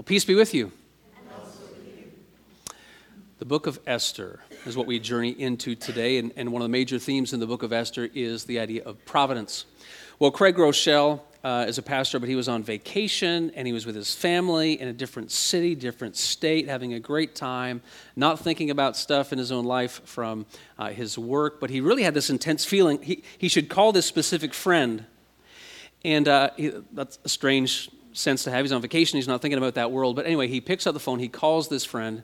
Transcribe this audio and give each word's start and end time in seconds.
Well, 0.00 0.04
peace 0.06 0.24
be 0.24 0.34
with 0.34 0.54
you. 0.54 0.72
The 3.38 3.44
book 3.44 3.66
of 3.66 3.78
Esther 3.86 4.40
is 4.64 4.74
what 4.74 4.86
we 4.86 4.98
journey 4.98 5.28
into 5.38 5.74
today, 5.74 6.16
and, 6.16 6.32
and, 6.36 6.50
one 6.52 6.62
of 6.62 6.64
the 6.64 6.72
major 6.72 6.98
themes 6.98 7.34
in 7.34 7.40
the 7.40 7.46
book 7.46 7.62
of 7.62 7.70
Esther 7.70 8.08
is 8.14 8.44
the 8.44 8.60
idea 8.60 8.82
of 8.84 9.04
providence. 9.04 9.66
Well, 10.18 10.30
Craig 10.30 10.56
Groeschel 10.56 11.20
uh, 11.44 11.66
is 11.68 11.76
a 11.76 11.82
pastor, 11.82 12.18
but 12.18 12.30
he 12.30 12.34
was 12.34 12.48
on 12.48 12.62
vacation 12.62 13.52
and 13.54 13.66
he 13.66 13.74
was 13.74 13.84
with 13.84 13.94
his 13.94 14.14
family 14.14 14.80
in 14.80 14.88
a 14.88 14.92
different 14.94 15.30
city, 15.30 15.74
different 15.74 16.16
state, 16.16 16.66
having 16.66 16.94
a 16.94 16.98
great 16.98 17.34
time, 17.34 17.82
not 18.16 18.38
thinking 18.38 18.70
about 18.70 18.96
stuff 18.96 19.34
in 19.34 19.38
his 19.38 19.52
own 19.52 19.66
life 19.66 20.00
from 20.06 20.46
uh, 20.78 20.88
his 20.88 21.18
work, 21.18 21.60
but 21.60 21.68
he 21.68 21.82
really 21.82 22.04
had 22.04 22.14
this 22.14 22.30
intense 22.30 22.64
feeling 22.64 23.02
he, 23.02 23.22
he 23.36 23.48
should 23.48 23.68
call 23.68 23.92
this 23.92 24.06
specific 24.06 24.54
friend. 24.54 25.04
And 26.02 26.26
uh, 26.26 26.52
he, 26.56 26.72
that's 26.90 27.18
a 27.22 27.28
strange 27.28 27.90
sense 28.12 28.44
to 28.44 28.50
have. 28.50 28.64
He's 28.64 28.72
on 28.72 28.82
vacation, 28.82 29.16
he's 29.16 29.28
not 29.28 29.42
thinking 29.42 29.58
about 29.58 29.74
that 29.74 29.90
world. 29.90 30.16
But 30.16 30.26
anyway, 30.26 30.48
he 30.48 30.60
picks 30.60 30.86
up 30.86 30.94
the 30.94 31.00
phone, 31.00 31.18
he 31.18 31.28
calls 31.28 31.68
this 31.68 31.84
friend, 31.84 32.22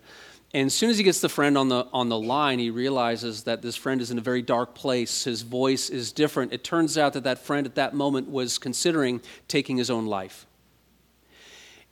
and 0.54 0.66
as 0.66 0.74
soon 0.74 0.90
as 0.90 0.98
he 0.98 1.04
gets 1.04 1.20
the 1.20 1.28
friend 1.28 1.58
on 1.58 1.68
the, 1.68 1.86
on 1.92 2.08
the 2.08 2.18
line, 2.18 2.58
he 2.58 2.70
realizes 2.70 3.42
that 3.44 3.62
this 3.62 3.76
friend 3.76 4.00
is 4.00 4.10
in 4.10 4.18
a 4.18 4.22
very 4.22 4.42
dark 4.42 4.74
place. 4.74 5.24
His 5.24 5.42
voice 5.42 5.90
is 5.90 6.12
different. 6.12 6.52
It 6.52 6.62
turns 6.62 6.96
out 6.96 7.14
that 7.14 7.24
that 7.24 7.40
friend 7.40 7.66
at 7.66 7.74
that 7.74 7.94
moment 7.94 8.30
was 8.30 8.58
considering 8.58 9.20
taking 9.48 9.76
his 9.76 9.90
own 9.90 10.06
life. 10.06 10.46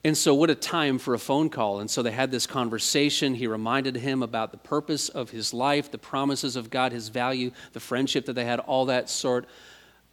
And 0.07 0.17
so, 0.17 0.35
what 0.35 0.51
a 0.51 0.55
time 0.55 0.99
for 0.99 1.15
a 1.15 1.19
phone 1.19 1.49
call. 1.49 1.81
And 1.81 1.91
so, 1.91 2.03
they 2.03 2.11
had 2.11 2.31
this 2.31 2.47
conversation. 2.47 3.35
He 3.35 3.47
reminded 3.47 3.97
him 3.97 4.23
about 4.23 4.51
the 4.51 4.59
purpose 4.59 5.09
of 5.09 5.31
his 5.31 5.53
life, 5.53 5.91
the 5.91 5.99
promises 5.99 6.57
of 6.57 6.71
God, 6.71 6.93
his 6.93 7.09
value, 7.09 7.51
the 7.73 7.81
friendship 7.81 8.27
that 8.27 8.35
they 8.35 8.45
had, 8.45 8.61
all 8.61 8.87
that 8.87 9.09
sort 9.09 9.47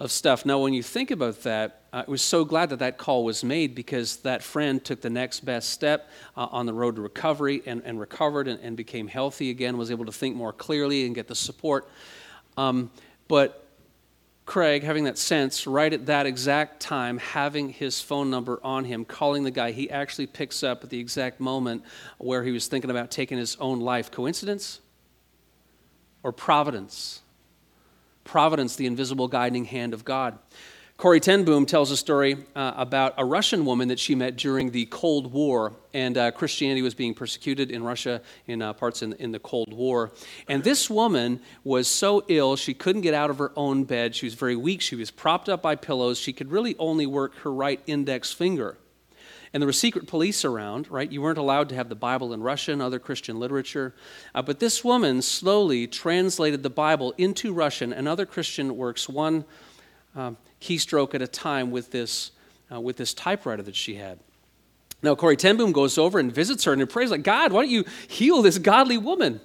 of 0.01 0.11
stuff. 0.11 0.47
Now, 0.47 0.57
when 0.57 0.73
you 0.73 0.81
think 0.81 1.11
about 1.11 1.43
that, 1.43 1.83
I 1.93 2.05
was 2.07 2.23
so 2.23 2.43
glad 2.43 2.69
that 2.71 2.79
that 2.79 2.97
call 2.97 3.23
was 3.23 3.43
made 3.43 3.75
because 3.75 4.17
that 4.17 4.41
friend 4.41 4.83
took 4.83 4.99
the 4.99 5.11
next 5.11 5.41
best 5.41 5.69
step 5.69 6.09
uh, 6.35 6.47
on 6.51 6.65
the 6.65 6.73
road 6.73 6.95
to 6.95 7.01
recovery 7.01 7.61
and, 7.67 7.83
and 7.85 7.99
recovered 7.99 8.47
and, 8.47 8.59
and, 8.61 8.75
became 8.75 9.07
healthy 9.07 9.51
again, 9.51 9.77
was 9.77 9.91
able 9.91 10.05
to 10.05 10.11
think 10.11 10.35
more 10.35 10.53
clearly 10.53 11.05
and 11.05 11.13
get 11.13 11.27
the 11.27 11.35
support. 11.35 11.87
Um, 12.57 12.89
but 13.27 13.67
Craig, 14.47 14.81
having 14.81 15.03
that 15.03 15.19
sense, 15.19 15.67
right 15.67 15.93
at 15.93 16.07
that 16.07 16.25
exact 16.25 16.79
time, 16.79 17.19
having 17.19 17.69
his 17.69 18.01
phone 18.01 18.31
number 18.31 18.59
on 18.63 18.85
him, 18.85 19.05
calling 19.05 19.43
the 19.43 19.51
guy, 19.51 19.71
he 19.71 19.87
actually 19.91 20.25
picks 20.25 20.63
up 20.63 20.83
at 20.83 20.89
the 20.89 20.99
exact 20.99 21.39
moment 21.39 21.83
where 22.17 22.43
he 22.43 22.51
was 22.51 22.65
thinking 22.67 22.89
about 22.89 23.11
taking 23.11 23.37
his 23.37 23.55
own 23.57 23.79
life. 23.79 24.09
Coincidence 24.09 24.79
or 26.23 26.31
providence? 26.31 27.20
Providence, 28.23 28.75
the 28.75 28.85
invisible 28.85 29.27
guiding 29.27 29.65
hand 29.65 29.93
of 29.93 30.05
God. 30.05 30.37
Corrie 30.97 31.19
ten 31.19 31.43
Boom 31.45 31.65
tells 31.65 31.89
a 31.89 31.97
story 31.97 32.37
uh, 32.55 32.73
about 32.75 33.15
a 33.17 33.25
Russian 33.25 33.65
woman 33.65 33.87
that 33.87 33.97
she 33.97 34.13
met 34.13 34.35
during 34.35 34.69
the 34.69 34.85
Cold 34.85 35.33
War, 35.33 35.73
and 35.95 36.15
uh, 36.15 36.29
Christianity 36.29 36.83
was 36.83 36.93
being 36.93 37.15
persecuted 37.15 37.71
in 37.71 37.83
Russia 37.83 38.21
in 38.45 38.61
uh, 38.61 38.73
parts 38.73 39.01
in, 39.01 39.13
in 39.13 39.31
the 39.31 39.39
Cold 39.39 39.73
War. 39.73 40.11
And 40.47 40.63
this 40.63 40.91
woman 40.91 41.39
was 41.63 41.87
so 41.87 42.23
ill, 42.27 42.55
she 42.55 42.75
couldn't 42.75 43.01
get 43.01 43.15
out 43.15 43.31
of 43.31 43.39
her 43.39 43.51
own 43.55 43.83
bed. 43.83 44.15
She 44.15 44.27
was 44.27 44.35
very 44.35 44.55
weak. 44.55 44.79
She 44.81 44.95
was 44.95 45.09
propped 45.09 45.49
up 45.49 45.63
by 45.63 45.75
pillows. 45.75 46.19
She 46.19 46.33
could 46.33 46.51
really 46.51 46.75
only 46.77 47.07
work 47.07 47.35
her 47.37 47.51
right 47.51 47.81
index 47.87 48.31
finger. 48.31 48.77
And 49.53 49.61
there 49.61 49.67
were 49.67 49.73
secret 49.73 50.07
police 50.07 50.45
around, 50.45 50.89
right? 50.89 51.11
You 51.11 51.21
weren't 51.21 51.37
allowed 51.37 51.67
to 51.69 51.75
have 51.75 51.89
the 51.89 51.95
Bible 51.95 52.31
in 52.31 52.41
Russian, 52.41 52.79
other 52.79 52.99
Christian 52.99 53.37
literature. 53.37 53.93
Uh, 54.33 54.41
but 54.41 54.59
this 54.59 54.83
woman 54.83 55.21
slowly 55.21 55.87
translated 55.87 56.63
the 56.63 56.69
Bible 56.69 57.13
into 57.17 57.53
Russian 57.53 57.91
and 57.91 58.07
other 58.07 58.25
Christian 58.25 58.77
works, 58.77 59.09
one 59.09 59.43
um, 60.15 60.37
keystroke 60.61 61.13
at 61.15 61.21
a 61.21 61.27
time, 61.27 61.69
with 61.69 61.91
this, 61.91 62.31
uh, 62.71 62.79
with 62.79 62.95
this 62.95 63.13
typewriter 63.13 63.63
that 63.63 63.75
she 63.75 63.95
had. 63.95 64.19
Now, 65.03 65.15
Corrie 65.15 65.35
ten 65.35 65.57
Boom 65.57 65.71
goes 65.71 65.97
over 65.97 66.19
and 66.19 66.31
visits 66.31 66.63
her 66.63 66.73
and 66.73 66.89
prays, 66.89 67.11
like, 67.11 67.23
God, 67.23 67.51
why 67.51 67.63
don't 67.63 67.71
you 67.71 67.83
heal 68.07 68.41
this 68.41 68.57
godly 68.57 68.97
woman? 68.97 69.41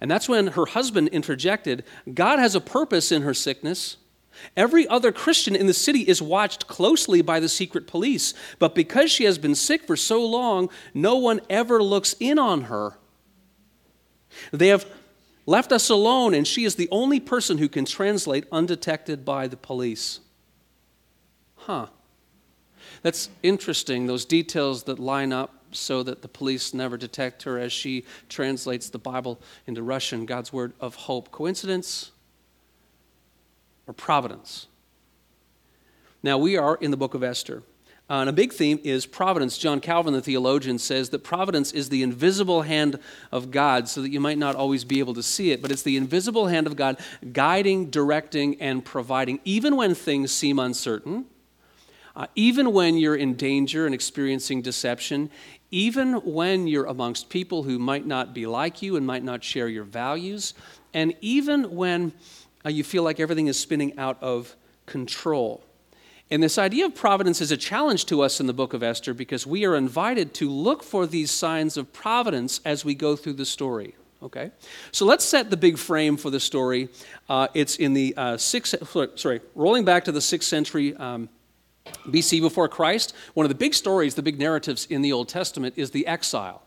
And 0.00 0.10
that's 0.10 0.28
when 0.28 0.48
her 0.48 0.66
husband 0.66 1.08
interjected, 1.08 1.84
God 2.12 2.38
has 2.38 2.54
a 2.54 2.60
purpose 2.60 3.12
in 3.12 3.22
her 3.22 3.34
sickness. 3.34 3.98
Every 4.56 4.86
other 4.88 5.12
Christian 5.12 5.54
in 5.54 5.66
the 5.66 5.74
city 5.74 6.00
is 6.00 6.22
watched 6.22 6.66
closely 6.66 7.22
by 7.22 7.40
the 7.40 7.48
secret 7.48 7.86
police, 7.86 8.34
but 8.58 8.74
because 8.74 9.10
she 9.10 9.24
has 9.24 9.38
been 9.38 9.54
sick 9.54 9.86
for 9.86 9.96
so 9.96 10.24
long, 10.24 10.70
no 10.94 11.16
one 11.16 11.40
ever 11.50 11.82
looks 11.82 12.14
in 12.18 12.38
on 12.38 12.62
her. 12.62 12.98
They 14.52 14.68
have 14.68 14.86
left 15.46 15.72
us 15.72 15.90
alone, 15.90 16.34
and 16.34 16.46
she 16.46 16.64
is 16.64 16.76
the 16.76 16.88
only 16.90 17.20
person 17.20 17.58
who 17.58 17.68
can 17.68 17.84
translate 17.84 18.46
undetected 18.50 19.24
by 19.24 19.48
the 19.48 19.56
police. 19.56 20.20
Huh. 21.56 21.86
That's 23.02 23.30
interesting, 23.42 24.06
those 24.06 24.24
details 24.24 24.84
that 24.84 24.98
line 24.98 25.32
up 25.32 25.54
so 25.72 26.02
that 26.02 26.22
the 26.22 26.28
police 26.28 26.74
never 26.74 26.96
detect 26.96 27.42
her 27.42 27.58
as 27.58 27.72
she 27.72 28.04
translates 28.28 28.90
the 28.90 28.98
Bible 28.98 29.40
into 29.66 29.82
Russian, 29.82 30.26
God's 30.26 30.52
word 30.52 30.72
of 30.80 30.94
hope. 30.94 31.30
Coincidence? 31.30 32.11
Or 33.86 33.94
providence. 33.94 34.68
Now, 36.22 36.38
we 36.38 36.56
are 36.56 36.76
in 36.76 36.90
the 36.90 36.96
book 36.96 37.14
of 37.14 37.22
Esther. 37.22 37.62
Uh, 38.10 38.16
and 38.16 38.28
a 38.28 38.32
big 38.32 38.52
theme 38.52 38.78
is 38.84 39.06
providence. 39.06 39.56
John 39.56 39.80
Calvin, 39.80 40.12
the 40.12 40.20
theologian, 40.20 40.78
says 40.78 41.08
that 41.10 41.20
providence 41.20 41.72
is 41.72 41.88
the 41.88 42.02
invisible 42.02 42.62
hand 42.62 42.98
of 43.30 43.50
God, 43.50 43.88
so 43.88 44.02
that 44.02 44.10
you 44.10 44.20
might 44.20 44.38
not 44.38 44.54
always 44.54 44.84
be 44.84 44.98
able 44.98 45.14
to 45.14 45.22
see 45.22 45.50
it, 45.50 45.62
but 45.62 45.70
it's 45.70 45.82
the 45.82 45.96
invisible 45.96 46.48
hand 46.48 46.66
of 46.66 46.76
God 46.76 46.98
guiding, 47.32 47.90
directing, 47.90 48.60
and 48.60 48.84
providing, 48.84 49.40
even 49.44 49.76
when 49.76 49.94
things 49.94 50.30
seem 50.30 50.58
uncertain, 50.58 51.24
uh, 52.14 52.26
even 52.34 52.72
when 52.72 52.98
you're 52.98 53.16
in 53.16 53.34
danger 53.34 53.86
and 53.86 53.94
experiencing 53.94 54.60
deception, 54.60 55.30
even 55.70 56.14
when 56.16 56.66
you're 56.66 56.84
amongst 56.84 57.30
people 57.30 57.62
who 57.62 57.78
might 57.78 58.04
not 58.04 58.34
be 58.34 58.44
like 58.44 58.82
you 58.82 58.96
and 58.96 59.06
might 59.06 59.24
not 59.24 59.42
share 59.42 59.68
your 59.68 59.84
values, 59.84 60.52
and 60.92 61.14
even 61.22 61.74
when 61.74 62.12
uh, 62.64 62.70
you 62.70 62.84
feel 62.84 63.02
like 63.02 63.20
everything 63.20 63.46
is 63.46 63.58
spinning 63.58 63.98
out 63.98 64.18
of 64.22 64.56
control. 64.86 65.64
And 66.30 66.42
this 66.42 66.56
idea 66.56 66.86
of 66.86 66.94
providence 66.94 67.42
is 67.42 67.52
a 67.52 67.56
challenge 67.58 68.06
to 68.06 68.22
us 68.22 68.40
in 68.40 68.46
the 68.46 68.54
book 68.54 68.72
of 68.72 68.82
Esther 68.82 69.12
because 69.12 69.46
we 69.46 69.66
are 69.66 69.76
invited 69.76 70.32
to 70.34 70.48
look 70.48 70.82
for 70.82 71.06
these 71.06 71.30
signs 71.30 71.76
of 71.76 71.92
providence 71.92 72.60
as 72.64 72.84
we 72.84 72.94
go 72.94 73.16
through 73.16 73.34
the 73.34 73.44
story. 73.44 73.94
Okay? 74.22 74.50
So 74.92 75.04
let's 75.04 75.24
set 75.24 75.50
the 75.50 75.56
big 75.56 75.76
frame 75.76 76.16
for 76.16 76.30
the 76.30 76.40
story. 76.40 76.88
Uh, 77.28 77.48
it's 77.52 77.76
in 77.76 77.92
the 77.92 78.14
uh, 78.16 78.36
sixth, 78.38 78.74
sorry, 79.16 79.40
rolling 79.54 79.84
back 79.84 80.04
to 80.04 80.12
the 80.12 80.22
sixth 80.22 80.48
century 80.48 80.96
um, 80.96 81.28
BC 82.06 82.40
before 82.40 82.68
Christ. 82.68 83.14
One 83.34 83.44
of 83.44 83.50
the 83.50 83.56
big 83.56 83.74
stories, 83.74 84.14
the 84.14 84.22
big 84.22 84.38
narratives 84.38 84.86
in 84.86 85.02
the 85.02 85.12
Old 85.12 85.28
Testament 85.28 85.74
is 85.76 85.90
the 85.90 86.06
exile 86.06 86.62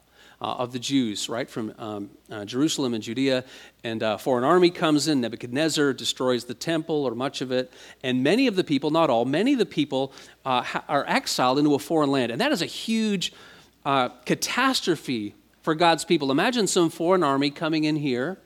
of 0.54 0.72
the 0.72 0.80
Jews, 0.80 1.30
right, 1.30 1.50
from 1.50 1.74
um, 1.78 2.10
uh, 2.30 2.46
Jerusalem 2.46 2.94
and 2.94 3.04
Judea. 3.04 3.44
And 3.84 4.04
a 4.04 4.18
foreign 4.18 4.44
army 4.44 4.70
comes 4.70 5.08
in, 5.08 5.22
Nebuchadnezzar 5.22 5.94
destroys 5.94 6.46
the 6.46 6.54
temple 6.54 7.06
or 7.06 7.16
much 7.16 7.42
of 7.42 7.52
it. 7.52 7.72
And 8.04 8.24
many 8.24 8.48
of 8.48 8.56
the 8.56 8.64
people, 8.64 8.92
not 8.92 9.10
all, 9.10 9.26
many 9.26 9.54
of 9.54 9.60
the 9.60 9.66
people 9.66 10.14
uh, 10.46 10.64
are 10.88 11.06
exiled 11.08 11.60
into 11.60 11.74
a 11.74 11.80
foreign 11.80 12.12
land. 12.12 12.32
And 12.32 12.42
that 12.42 12.52
is 12.52 12.62
a 12.62 12.68
huge 12.68 13.34
uh, 13.86 14.10
catastrophe 14.26 15.36
for 15.62 15.76
God's 15.76 16.06
people. 16.06 16.32
Imagine 16.32 16.68
some 16.68 16.90
foreign 16.90 17.24
army 17.24 17.50
coming 17.50 17.84
in 17.84 17.96
here 17.96 18.38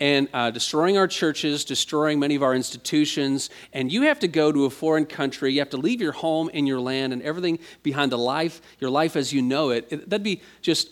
and 0.00 0.28
uh, 0.32 0.50
destroying 0.50 0.98
our 0.98 1.06
churches, 1.06 1.64
destroying 1.64 2.18
many 2.18 2.34
of 2.34 2.42
our 2.42 2.54
institutions, 2.54 3.50
and 3.72 3.92
you 3.92 4.02
have 4.02 4.18
to 4.20 4.28
go 4.28 4.50
to 4.50 4.64
a 4.64 4.70
foreign 4.70 5.06
country. 5.06 5.52
You 5.52 5.60
have 5.60 5.70
to 5.70 5.76
leave 5.76 6.00
your 6.00 6.12
home 6.12 6.50
and 6.52 6.66
your 6.66 6.80
land 6.80 7.12
and 7.12 7.22
everything 7.22 7.58
behind 7.82 8.10
the 8.10 8.18
life, 8.18 8.60
your 8.80 8.90
life 8.90 9.16
as 9.16 9.32
you 9.32 9.42
know 9.42 9.70
it. 9.70 9.86
it 9.90 10.10
that'd 10.10 10.24
be 10.24 10.42
just 10.62 10.90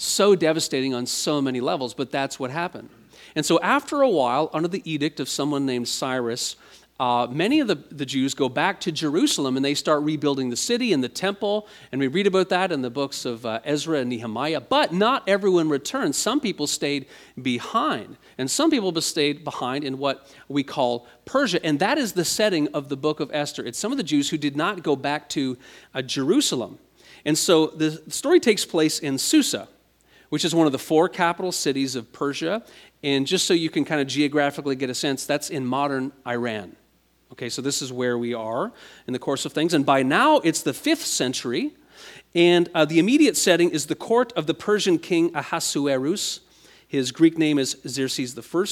so 0.00 0.34
devastating 0.34 0.94
on 0.94 1.06
so 1.06 1.42
many 1.42 1.60
levels, 1.60 1.94
but 1.94 2.10
that's 2.10 2.38
what 2.38 2.50
happened. 2.50 2.88
And 3.36 3.44
so, 3.44 3.60
after 3.60 4.02
a 4.02 4.08
while, 4.08 4.50
under 4.52 4.68
the 4.68 4.82
edict 4.90 5.20
of 5.20 5.28
someone 5.28 5.66
named 5.66 5.88
Cyrus, 5.88 6.56
uh, 6.98 7.26
many 7.30 7.60
of 7.60 7.66
the, 7.66 7.76
the 7.76 8.04
Jews 8.04 8.34
go 8.34 8.50
back 8.50 8.78
to 8.80 8.92
Jerusalem 8.92 9.56
and 9.56 9.64
they 9.64 9.72
start 9.74 10.02
rebuilding 10.02 10.50
the 10.50 10.56
city 10.56 10.92
and 10.92 11.02
the 11.02 11.08
temple. 11.08 11.66
And 11.92 12.00
we 12.00 12.08
read 12.08 12.26
about 12.26 12.50
that 12.50 12.72
in 12.72 12.82
the 12.82 12.90
books 12.90 13.24
of 13.24 13.46
uh, 13.46 13.60
Ezra 13.64 14.00
and 14.00 14.10
Nehemiah. 14.10 14.60
But 14.60 14.92
not 14.92 15.26
everyone 15.26 15.70
returned. 15.70 16.14
Some 16.14 16.40
people 16.40 16.66
stayed 16.66 17.06
behind. 17.40 18.18
And 18.36 18.50
some 18.50 18.70
people 18.70 19.00
stayed 19.00 19.44
behind 19.44 19.82
in 19.82 19.96
what 19.96 20.30
we 20.48 20.62
call 20.62 21.06
Persia. 21.24 21.64
And 21.64 21.78
that 21.78 21.96
is 21.96 22.12
the 22.12 22.24
setting 22.24 22.68
of 22.74 22.90
the 22.90 22.98
book 22.98 23.18
of 23.18 23.30
Esther. 23.32 23.64
It's 23.64 23.78
some 23.78 23.92
of 23.92 23.96
the 23.96 24.04
Jews 24.04 24.28
who 24.28 24.36
did 24.36 24.54
not 24.54 24.82
go 24.82 24.94
back 24.94 25.30
to 25.30 25.56
uh, 25.94 26.02
Jerusalem. 26.02 26.78
And 27.24 27.38
so 27.38 27.68
the 27.68 28.02
story 28.08 28.40
takes 28.40 28.66
place 28.66 28.98
in 28.98 29.16
Susa 29.16 29.68
which 30.30 30.44
is 30.44 30.54
one 30.54 30.66
of 30.66 30.72
the 30.72 30.78
four 30.78 31.08
capital 31.08 31.52
cities 31.52 31.94
of 31.94 32.12
Persia. 32.12 32.64
And 33.02 33.26
just 33.26 33.46
so 33.46 33.54
you 33.54 33.68
can 33.68 33.84
kind 33.84 34.00
of 34.00 34.06
geographically 34.06 34.76
get 34.76 34.88
a 34.90 34.94
sense, 34.94 35.26
that's 35.26 35.50
in 35.50 35.66
modern 35.66 36.12
Iran. 36.26 36.76
Okay, 37.32 37.48
so 37.48 37.62
this 37.62 37.82
is 37.82 37.92
where 37.92 38.18
we 38.18 38.34
are 38.34 38.72
in 39.06 39.12
the 39.12 39.18
course 39.18 39.44
of 39.44 39.52
things. 39.52 39.74
And 39.74 39.86
by 39.86 40.02
now, 40.02 40.38
it's 40.38 40.62
the 40.62 40.74
fifth 40.74 41.04
century. 41.04 41.72
And 42.34 42.68
uh, 42.74 42.84
the 42.84 42.98
immediate 42.98 43.36
setting 43.36 43.70
is 43.70 43.86
the 43.86 43.94
court 43.94 44.32
of 44.34 44.46
the 44.46 44.54
Persian 44.54 44.98
king 44.98 45.30
Ahasuerus. 45.34 46.40
His 46.86 47.12
Greek 47.12 47.38
name 47.38 47.58
is 47.58 47.76
Xerxes 47.86 48.36
I. 48.36 48.64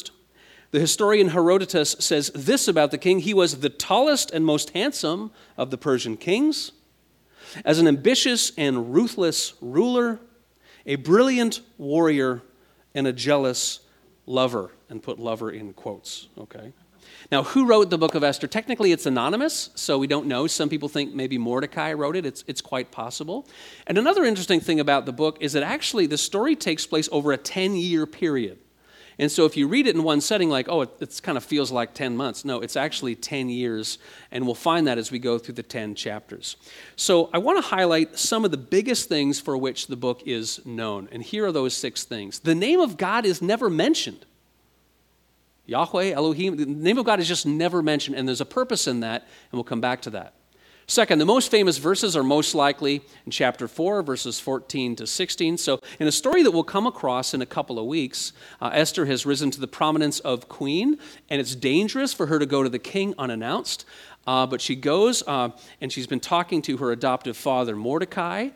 The 0.70 0.81
historian 0.81 1.28
Herodotus 1.28 1.96
says 1.99 2.31
this 2.34 2.69
about 2.69 2.90
the 2.90 2.99
king 2.99 3.20
he 3.20 3.32
was 3.32 3.61
the 3.61 3.70
tallest 3.70 4.31
and 4.31 4.44
most 4.44 4.70
handsome 4.70 5.31
of 5.56 5.70
the 5.70 5.78
Persian 5.78 6.16
kings. 6.16 6.72
as 7.64 7.78
an 7.78 7.88
ambitious 7.88 8.52
and 8.58 8.93
ruthless 8.93 9.54
ruler, 9.61 10.20
a 10.88 10.96
brilliant 10.96 11.61
warrior, 11.76 12.43
and 12.94 13.06
a 13.06 13.12
jealous 13.12 13.81
lover. 14.26 14.73
And 14.90 15.02
put 15.02 15.19
lover 15.19 15.50
in 15.50 15.75
quotes, 15.75 16.29
okay? 16.38 16.73
Now, 17.31 17.43
who 17.43 17.67
wrote 17.67 17.90
the 17.90 17.99
book 17.99 18.14
of 18.14 18.25
Esther? 18.25 18.46
Technically, 18.46 18.90
it's 18.90 19.05
anonymous, 19.05 19.69
so 19.75 19.99
we 19.99 20.06
don't 20.06 20.26
know. 20.26 20.46
Some 20.46 20.70
people 20.70 20.88
think 20.88 21.14
maybe 21.14 21.37
Mordecai 21.37 21.93
wrote 21.93 22.17
it. 22.17 22.25
It's, 22.25 22.43
it's 22.46 22.62
quite 22.62 22.90
possible. 22.90 23.46
And 23.87 23.99
another 23.99 24.25
interesting 24.25 24.61
thing 24.61 24.81
about 24.81 25.05
the 25.05 25.12
book 25.12 25.37
is 25.40 25.52
that 25.52 25.62
actually 25.62 26.06
the 26.06 26.17
story 26.17 26.56
takes 26.56 26.87
place 26.87 27.08
over 27.12 27.32
a 27.32 27.37
10 27.37 27.76
year 27.76 28.06
period. 28.06 28.58
And 29.20 29.30
so 29.32 29.44
if 29.44 29.56
you 29.56 29.66
read 29.66 29.88
it 29.88 29.96
in 29.96 30.04
one 30.04 30.20
setting, 30.20 30.48
like, 30.48 30.68
oh, 30.68 30.82
it 30.82 31.20
kind 31.24 31.36
of 31.36 31.42
feels 31.42 31.72
like 31.72 31.92
10 31.92 32.16
months. 32.16 32.44
No, 32.44 32.60
it's 32.60 32.76
actually 32.76 33.16
10 33.16 33.48
years, 33.48 33.98
and 34.30 34.46
we'll 34.46 34.54
find 34.54 34.86
that 34.86 34.96
as 34.96 35.10
we 35.10 35.18
go 35.18 35.38
through 35.38 35.54
the 35.54 35.62
10 35.64 35.96
chapters. 35.96 36.56
So 36.94 37.28
I 37.32 37.38
want 37.38 37.58
to 37.58 37.68
highlight 37.68 38.16
some 38.16 38.44
of 38.44 38.52
the 38.52 38.56
biggest 38.56 39.08
things 39.08 39.40
for 39.40 39.56
which 39.56 39.88
the 39.88 39.96
book 39.96 40.22
is 40.24 40.64
known. 40.64 41.08
And 41.10 41.20
here 41.20 41.46
are 41.46 41.52
those 41.52 41.74
six 41.74 42.04
things. 42.04 42.38
The 42.38 42.54
name 42.54 42.78
of 42.80 42.96
God 42.96 43.26
is 43.26 43.42
never 43.42 43.68
mentioned. 43.68 44.24
Yahweh, 45.66 46.12
Elohim, 46.12 46.56
the 46.56 46.66
name 46.66 46.96
of 46.96 47.04
God 47.04 47.18
is 47.18 47.26
just 47.26 47.44
never 47.44 47.82
mentioned, 47.82 48.16
and 48.16 48.26
there's 48.26 48.40
a 48.40 48.46
purpose 48.46 48.86
in 48.86 49.00
that, 49.00 49.22
and 49.22 49.52
we'll 49.52 49.64
come 49.64 49.80
back 49.80 50.00
to 50.02 50.10
that. 50.10 50.32
Second, 50.90 51.19
the 51.19 51.26
most 51.26 51.50
famous 51.50 51.76
verses 51.76 52.17
are 52.17 52.25
most 52.25 52.55
likely 52.55 53.02
in 53.26 53.31
chapter 53.31 53.69
4, 53.69 54.02
verses 54.02 54.40
14 54.40 54.96
to 54.96 55.06
16. 55.06 55.58
So, 55.58 55.81
in 56.00 56.06
a 56.06 56.12
story 56.12 56.43
that 56.43 56.50
we'll 56.50 56.64
come 56.64 56.87
across 56.87 57.35
in 57.35 57.43
a 57.43 57.46
couple 57.46 57.79
of 57.79 57.85
weeks, 57.85 58.32
uh, 58.58 58.70
Esther 58.73 59.05
has 59.05 59.26
risen 59.26 59.50
to 59.50 59.61
the 59.61 59.69
prominence 59.69 60.19
of 60.20 60.49
queen, 60.49 60.99
and 61.29 61.43
it's 61.43 61.55
dangerous 61.55 62.14
for 62.14 62.29
her 62.29 62.38
to 62.38 62.46
go 62.46 62.62
to 62.62 62.70
the 62.70 62.79
king 62.79 63.14
unannounced. 63.19 63.85
Uh, 64.26 64.46
but 64.46 64.62
she 64.62 64.75
goes, 64.75 65.23
uh, 65.26 65.50
and 65.82 65.93
she's 65.93 66.06
been 66.06 66.20
talking 66.20 66.62
to 66.62 66.79
her 66.79 66.90
adoptive 66.90 67.37
father, 67.37 67.76
Mordecai. 67.76 68.49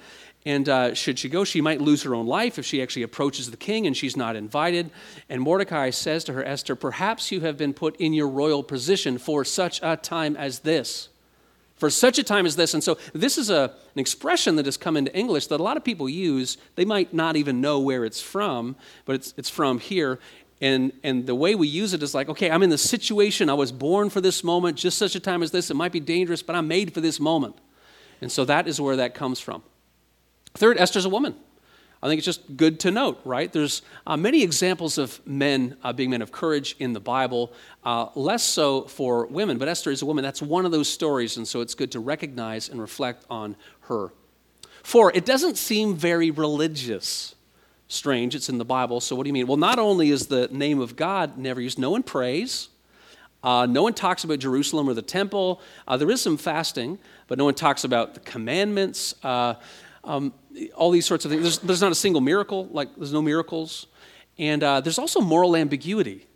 And 0.46 0.70
uh, 0.70 0.94
should 0.94 1.18
she 1.18 1.28
go, 1.28 1.44
she 1.44 1.60
might 1.60 1.82
lose 1.82 2.02
her 2.04 2.14
own 2.14 2.26
life 2.26 2.58
if 2.58 2.64
she 2.64 2.80
actually 2.80 3.02
approaches 3.02 3.50
the 3.50 3.58
king 3.58 3.86
and 3.86 3.94
she's 3.94 4.16
not 4.16 4.36
invited. 4.36 4.90
And 5.28 5.42
Mordecai 5.42 5.90
says 5.90 6.24
to 6.24 6.32
her, 6.32 6.42
Esther, 6.42 6.76
perhaps 6.76 7.30
you 7.30 7.42
have 7.42 7.58
been 7.58 7.74
put 7.74 7.94
in 7.96 8.14
your 8.14 8.26
royal 8.26 8.62
position 8.62 9.18
for 9.18 9.44
such 9.44 9.80
a 9.82 9.98
time 9.98 10.34
as 10.34 10.60
this 10.60 11.10
for 11.82 11.90
such 11.90 12.16
a 12.16 12.22
time 12.22 12.46
as 12.46 12.54
this. 12.54 12.74
And 12.74 12.84
so 12.84 12.96
this 13.12 13.36
is 13.36 13.50
a, 13.50 13.74
an 13.94 13.98
expression 13.98 14.54
that 14.54 14.66
has 14.66 14.76
come 14.76 14.96
into 14.96 15.12
English 15.16 15.48
that 15.48 15.58
a 15.58 15.64
lot 15.64 15.76
of 15.76 15.82
people 15.82 16.08
use. 16.08 16.56
They 16.76 16.84
might 16.84 17.12
not 17.12 17.34
even 17.34 17.60
know 17.60 17.80
where 17.80 18.04
it's 18.04 18.20
from, 18.20 18.76
but 19.04 19.16
it's, 19.16 19.34
it's 19.36 19.50
from 19.50 19.80
here. 19.80 20.20
And, 20.60 20.92
and 21.02 21.26
the 21.26 21.34
way 21.34 21.56
we 21.56 21.66
use 21.66 21.92
it 21.92 22.00
is 22.00 22.14
like, 22.14 22.28
okay, 22.28 22.52
I'm 22.52 22.62
in 22.62 22.70
the 22.70 22.78
situation. 22.78 23.50
I 23.50 23.54
was 23.54 23.72
born 23.72 24.10
for 24.10 24.20
this 24.20 24.44
moment, 24.44 24.76
just 24.78 24.96
such 24.96 25.16
a 25.16 25.20
time 25.20 25.42
as 25.42 25.50
this. 25.50 25.72
It 25.72 25.74
might 25.74 25.90
be 25.90 25.98
dangerous, 25.98 26.40
but 26.40 26.54
I'm 26.54 26.68
made 26.68 26.94
for 26.94 27.00
this 27.00 27.18
moment. 27.18 27.56
And 28.20 28.30
so 28.30 28.44
that 28.44 28.68
is 28.68 28.80
where 28.80 28.94
that 28.94 29.12
comes 29.12 29.40
from. 29.40 29.64
Third, 30.54 30.78
Esther's 30.78 31.04
a 31.04 31.08
woman. 31.08 31.34
I 32.02 32.08
think 32.08 32.18
it's 32.18 32.26
just 32.26 32.56
good 32.56 32.80
to 32.80 32.90
note, 32.90 33.20
right? 33.24 33.52
There's 33.52 33.82
uh, 34.08 34.16
many 34.16 34.42
examples 34.42 34.98
of 34.98 35.24
men 35.24 35.76
uh, 35.84 35.92
being 35.92 36.10
men 36.10 36.20
of 36.20 36.32
courage 36.32 36.74
in 36.80 36.94
the 36.94 37.00
Bible, 37.00 37.52
uh, 37.84 38.08
less 38.16 38.42
so 38.42 38.82
for 38.82 39.26
women, 39.26 39.56
but 39.56 39.68
Esther 39.68 39.92
is 39.92 40.02
a 40.02 40.06
woman. 40.06 40.24
That's 40.24 40.42
one 40.42 40.66
of 40.66 40.72
those 40.72 40.88
stories, 40.88 41.36
and 41.36 41.46
so 41.46 41.60
it's 41.60 41.76
good 41.76 41.92
to 41.92 42.00
recognize 42.00 42.68
and 42.68 42.80
reflect 42.80 43.24
on 43.30 43.54
her. 43.82 44.12
Four, 44.82 45.12
it 45.14 45.24
doesn't 45.24 45.56
seem 45.56 45.94
very 45.94 46.32
religious. 46.32 47.36
Strange, 47.86 48.34
it's 48.34 48.48
in 48.48 48.58
the 48.58 48.64
Bible, 48.64 49.00
so 49.00 49.14
what 49.14 49.22
do 49.22 49.28
you 49.28 49.34
mean? 49.34 49.46
Well, 49.46 49.56
not 49.56 49.78
only 49.78 50.10
is 50.10 50.26
the 50.26 50.48
name 50.48 50.80
of 50.80 50.96
God 50.96 51.38
never 51.38 51.60
used, 51.60 51.78
no 51.78 51.90
one 51.90 52.02
prays. 52.02 52.68
Uh, 53.44 53.66
no 53.66 53.82
one 53.82 53.94
talks 53.94 54.24
about 54.24 54.40
Jerusalem 54.40 54.88
or 54.88 54.94
the 54.94 55.02
temple. 55.02 55.60
Uh, 55.86 55.96
there 55.96 56.10
is 56.10 56.20
some 56.20 56.36
fasting, 56.36 56.98
but 57.28 57.38
no 57.38 57.44
one 57.44 57.54
talks 57.54 57.84
about 57.84 58.14
the 58.14 58.20
commandments. 58.20 59.14
Uh, 59.22 59.54
um, 60.04 60.32
all 60.74 60.90
these 60.90 61.06
sorts 61.06 61.24
of 61.24 61.30
things. 61.30 61.42
There's, 61.42 61.58
there's, 61.58 61.80
not 61.80 61.92
a 61.92 61.96
single 61.96 62.20
miracle, 62.20 62.68
like 62.70 62.94
there's 62.96 63.12
no 63.12 63.22
miracles. 63.22 63.86
And 64.38 64.62
uh, 64.62 64.80
there's 64.80 64.98
also 64.98 65.20
moral 65.20 65.56
ambiguity, 65.56 66.26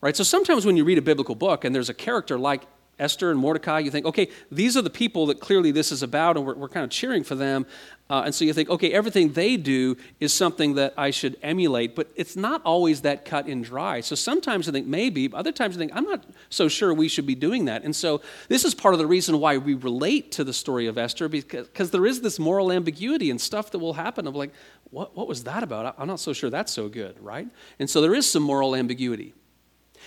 right? 0.00 0.16
So 0.16 0.24
sometimes 0.24 0.66
when 0.66 0.76
you 0.76 0.84
read 0.84 0.98
a 0.98 1.02
biblical 1.02 1.34
book 1.34 1.64
and 1.64 1.74
there's 1.74 1.88
a 1.88 1.94
character 1.94 2.38
like 2.38 2.62
Esther 3.00 3.30
and 3.30 3.40
Mordecai, 3.40 3.80
you 3.80 3.90
think, 3.90 4.06
okay, 4.06 4.28
these 4.52 4.76
are 4.76 4.82
the 4.82 4.90
people 4.90 5.26
that 5.26 5.40
clearly 5.40 5.72
this 5.72 5.90
is 5.90 6.02
about, 6.02 6.36
and 6.36 6.46
we're, 6.46 6.54
we're 6.54 6.68
kind 6.68 6.84
of 6.84 6.90
cheering 6.90 7.24
for 7.24 7.34
them. 7.34 7.66
Uh, 8.10 8.22
and 8.24 8.34
so 8.34 8.44
you 8.44 8.52
think, 8.52 8.68
okay, 8.68 8.92
everything 8.92 9.32
they 9.32 9.56
do 9.56 9.96
is 10.18 10.32
something 10.32 10.74
that 10.74 10.92
I 10.96 11.10
should 11.10 11.36
emulate, 11.42 11.94
but 11.94 12.10
it's 12.16 12.34
not 12.34 12.60
always 12.64 13.02
that 13.02 13.24
cut 13.24 13.46
and 13.46 13.64
dry. 13.64 14.00
So 14.00 14.16
sometimes 14.16 14.68
I 14.68 14.72
think 14.72 14.86
maybe, 14.86 15.30
other 15.32 15.52
times 15.52 15.76
I 15.76 15.78
think 15.78 15.92
I'm 15.94 16.04
not 16.04 16.24
so 16.48 16.68
sure 16.68 16.92
we 16.92 17.08
should 17.08 17.26
be 17.26 17.36
doing 17.36 17.66
that. 17.66 17.84
And 17.84 17.94
so 17.94 18.20
this 18.48 18.64
is 18.64 18.74
part 18.74 18.94
of 18.94 18.98
the 18.98 19.06
reason 19.06 19.38
why 19.38 19.58
we 19.58 19.74
relate 19.74 20.32
to 20.32 20.44
the 20.44 20.52
story 20.52 20.86
of 20.88 20.98
Esther, 20.98 21.28
because, 21.28 21.90
there 21.90 22.06
is 22.06 22.20
this 22.20 22.38
moral 22.38 22.70
ambiguity 22.70 23.30
and 23.30 23.40
stuff 23.40 23.70
that 23.70 23.78
will 23.78 23.94
happen 23.94 24.26
of 24.26 24.36
like, 24.36 24.52
what, 24.90 25.16
what 25.16 25.28
was 25.28 25.44
that 25.44 25.62
about? 25.62 25.94
I'm 25.96 26.08
not 26.08 26.20
so 26.20 26.32
sure 26.32 26.50
that's 26.50 26.72
so 26.72 26.88
good, 26.88 27.18
right? 27.20 27.48
And 27.78 27.88
so 27.88 28.00
there 28.00 28.14
is 28.14 28.30
some 28.30 28.42
moral 28.42 28.74
ambiguity. 28.74 29.34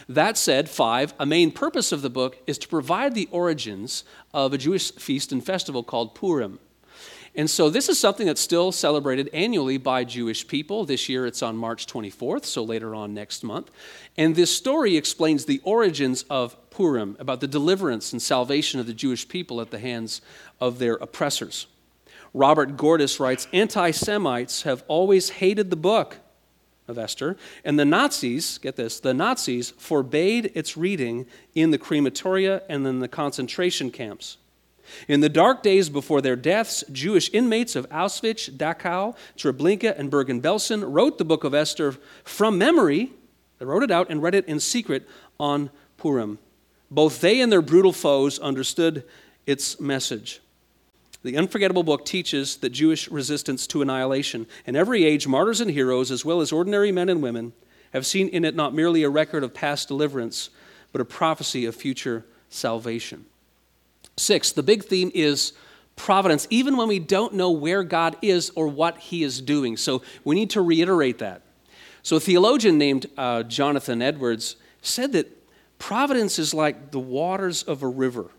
That 0.10 0.38
said, 0.38 0.70
five, 0.70 1.14
a 1.20 1.26
main 1.26 1.52
purpose 1.52 1.92
of 1.92 2.02
the 2.02 2.10
book 2.10 2.38
is 2.48 2.58
to 2.60 2.68
provide 2.68 3.16
the 3.16 3.30
origins 3.32 4.04
of 4.34 4.54
a 4.54 4.58
Jewish 4.58 4.92
feast 4.94 5.32
and 5.32 5.46
festival 5.46 5.84
called 5.84 6.16
Purim. 6.16 6.60
And 7.36 7.50
so 7.50 7.70
this 7.70 7.90
is 7.90 8.00
something 8.00 8.28
that's 8.28 8.42
still 8.42 8.72
celebrated 8.72 9.30
annually 9.34 9.78
by 9.78 10.04
Jewish 10.04 10.48
people. 10.48 10.86
This 10.86 11.10
year 11.10 11.26
it's 11.26 11.42
on 11.42 11.58
March 11.58 11.88
24th, 11.88 12.46
so 12.46 12.64
later 12.64 12.94
on 12.94 13.14
next 13.14 13.44
month. 13.44 13.72
And 14.18 14.36
this 14.36 14.56
story 14.56 14.98
explains 14.98 15.46
the 15.46 15.60
origins 15.64 16.24
of 16.30 16.56
Purim, 16.70 17.16
about 17.20 17.40
the 17.40 17.48
deliverance 17.48 18.14
and 18.14 18.22
salvation 18.22 18.80
of 18.80 18.86
the 18.86 18.94
Jewish 18.94 19.28
people 19.28 19.62
at 19.62 19.72
the 19.72 19.80
hands 19.80 20.22
of 20.62 20.78
their 20.78 20.96
oppressors. 20.96 21.68
Robert 22.36 22.78
Gordis 22.78 23.20
writes 23.20 23.48
Anti 23.54 23.92
Semites 23.92 24.64
have 24.64 24.84
always 24.88 25.30
hated 25.30 25.70
the 25.70 25.76
book 25.76 26.18
of 26.88 26.98
Esther. 26.98 27.38
And 27.64 27.80
the 27.80 27.86
Nazis, 27.86 28.58
get 28.58 28.76
this, 28.76 29.00
the 29.00 29.14
Nazis 29.14 29.72
forbade 29.72 30.52
its 30.56 30.76
reading 30.76 31.26
in 31.56 31.72
the 31.72 31.78
crematoria 31.78 32.62
and 32.70 32.86
in 32.86 33.00
the 33.00 33.08
concentration 33.08 33.92
camps. 33.92 34.38
In 35.08 35.22
the 35.22 35.30
dark 35.30 35.64
days 35.64 35.90
before 35.90 36.22
their 36.22 36.36
deaths, 36.36 36.84
Jewish 36.92 37.30
inmates 37.34 37.76
of 37.76 37.90
Auschwitz, 37.90 38.50
Dachau, 38.50 39.16
Treblinka, 39.38 39.98
and 39.98 40.12
Bergen 40.12 40.42
Belsen 40.42 40.84
wrote 40.86 41.18
the 41.18 41.26
book 41.26 41.44
of 41.44 41.54
Esther 41.54 41.96
from 42.24 42.58
memory. 42.58 43.12
They 43.60 43.66
wrote 43.66 43.84
it 43.84 43.92
out 43.92 44.10
and 44.10 44.22
read 44.22 44.36
it 44.36 44.46
in 44.46 44.60
secret 44.60 45.08
on 45.40 45.70
Purim. 45.98 46.38
Both 46.92 47.22
they 47.22 47.40
and 47.40 47.52
their 47.52 47.62
brutal 47.62 47.94
foes 47.94 48.40
understood 48.40 49.04
its 49.46 49.80
message. 49.80 50.42
The 51.24 51.38
unforgettable 51.38 51.84
book 51.84 52.06
teaches 52.06 52.58
that 52.58 52.72
Jewish 52.72 53.10
resistance 53.10 53.66
to 53.68 53.82
annihilation. 53.82 54.46
In 54.66 54.76
every 54.76 55.06
age, 55.06 55.26
martyrs 55.26 55.62
and 55.62 55.72
heroes, 55.72 56.12
as 56.12 56.26
well 56.26 56.42
as 56.42 56.52
ordinary 56.52 56.92
men 56.92 57.08
and 57.08 57.24
women, 57.24 57.54
have 57.94 58.06
seen 58.06 58.28
in 58.28 58.44
it 58.44 58.56
not 58.56 58.74
merely 58.74 59.04
a 59.04 59.10
record 59.10 59.44
of 59.44 59.54
past 59.54 59.88
deliverance, 59.88 60.50
but 60.92 61.00
a 61.00 61.06
prophecy 61.06 61.66
of 61.66 61.76
future 61.76 62.26
salvation. 62.50 63.26
Six, 64.18 64.52
the 64.52 64.64
big 64.64 64.84
theme 64.84 65.12
is 65.14 65.54
providence, 65.96 66.46
even 66.50 66.76
when 66.76 66.88
we 66.88 67.00
don't 67.00 67.34
know 67.34 67.52
where 67.52 67.84
God 67.84 68.18
is 68.22 68.52
or 68.56 68.68
what 68.68 68.98
he 68.98 69.24
is 69.24 69.42
doing. 69.42 69.78
So 69.78 70.02
we 70.24 70.36
need 70.36 70.50
to 70.52 70.62
reiterate 70.62 71.20
that. 71.20 71.42
So 72.02 72.18
a 72.18 72.20
theologian 72.20 72.78
named 72.78 73.06
uh, 73.18 73.44
Jonathan 73.44 74.02
Edwards 74.02 74.58
said 74.82 75.14
that 75.14 75.32
providence 75.80 76.38
is 76.38 76.54
like 76.54 76.92
the 76.92 77.00
waters 77.00 77.64
of 77.64 77.82
a 77.82 77.88
river. 77.88 78.30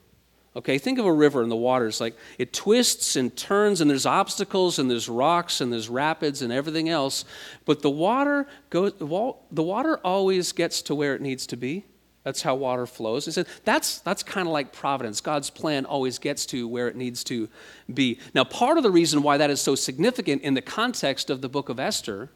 Okay, 0.57 0.79
think 0.79 1.01
of 1.01 1.07
a 1.07 1.13
river 1.13 1.43
and 1.43 1.51
the 1.51 1.57
waters 1.57 2.01
like 2.01 2.17
it 2.39 2.53
twists 2.53 3.17
and 3.17 3.37
turns 3.37 3.81
and 3.81 3.91
there's 3.91 4.07
obstacles 4.07 4.79
and 4.79 4.89
there's 4.89 5.09
rocks 5.09 5.61
and 5.61 5.73
there's 5.73 5.89
rapids 5.89 6.43
and 6.43 6.53
everything 6.53 6.89
else, 6.89 7.25
but 7.65 7.83
the 7.83 7.91
water 7.91 8.47
goes 8.71 8.93
the 8.99 9.63
water 9.63 9.99
always 10.05 10.53
gets 10.53 10.81
to 10.83 10.95
where 10.95 11.15
it 11.17 11.21
needs 11.21 11.47
to 11.49 11.57
be. 11.57 11.85
That's 12.23 12.41
how 12.41 12.55
water 12.55 12.87
flows. 12.87 13.25
He 13.25 13.33
said 13.33 13.47
that's 13.65 13.99
that's 13.99 14.23
kind 14.23 14.47
of 14.47 14.53
like 14.53 14.73
providence. 14.73 15.21
God's 15.21 15.51
plan 15.51 15.85
always 15.87 16.21
gets 16.21 16.47
to 16.47 16.69
where 16.69 16.87
it 16.87 16.95
needs 16.95 17.25
to 17.25 17.49
be. 17.93 18.21
Now, 18.33 18.45
part 18.45 18.77
of 18.77 18.85
the 18.85 18.93
reason 18.93 19.23
why 19.23 19.37
that 19.37 19.51
is 19.51 19.61
so 19.61 19.75
significant 19.75 20.43
in 20.43 20.55
the 20.55 20.63
context 20.63 21.31
of 21.31 21.41
the 21.41 21.49
book 21.49 21.69
of 21.69 21.81
Esther 21.81 22.31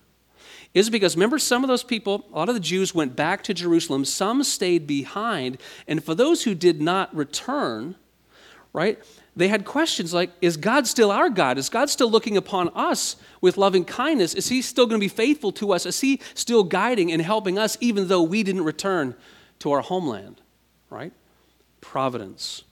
is 0.75 0.91
because 0.91 1.15
remember 1.15 1.39
some 1.39 1.63
of 1.63 1.69
those 1.69 1.85
people, 1.85 2.27
a 2.33 2.39
lot 2.39 2.49
of 2.49 2.55
the 2.55 2.61
Jews 2.61 2.95
went 2.95 3.17
back 3.17 3.43
to 3.45 3.55
Jerusalem, 3.55 4.05
some 4.05 4.43
stayed 4.43 4.87
behind, 4.89 5.59
and 5.87 6.03
for 6.03 6.15
those 6.15 6.43
who 6.43 6.55
did 6.55 6.83
not 6.83 7.15
return, 7.15 7.95
right? 8.73 8.99
They 9.37 9.49
had 9.49 9.65
questions 9.65 10.13
like 10.13 10.31
Is 10.41 10.57
God 10.57 10.87
still 10.87 11.11
our 11.11 11.31
God? 11.31 11.59
Is 11.59 11.69
God 11.69 11.91
still 11.91 12.11
looking 12.11 12.37
upon 12.37 12.71
us 12.71 13.17
with 13.41 13.57
loving 13.57 13.85
kindness? 13.85 14.35
Is 14.35 14.49
He 14.49 14.63
still 14.63 14.87
going 14.87 15.01
to 15.01 15.05
be 15.05 15.09
faithful 15.09 15.53
to 15.53 15.73
us? 15.73 15.87
Is 15.87 16.01
He 16.01 16.21
still 16.35 16.65
guiding 16.65 17.13
and 17.13 17.23
helping 17.23 17.59
us 17.59 17.79
even 17.81 18.09
though 18.09 18.23
we 18.23 18.43
didn't 18.43 18.65
return 18.65 19.15
to 19.61 19.73
our 19.73 19.81
homeland? 19.81 20.41
Right? 20.91 21.13
Providence. 21.81 22.65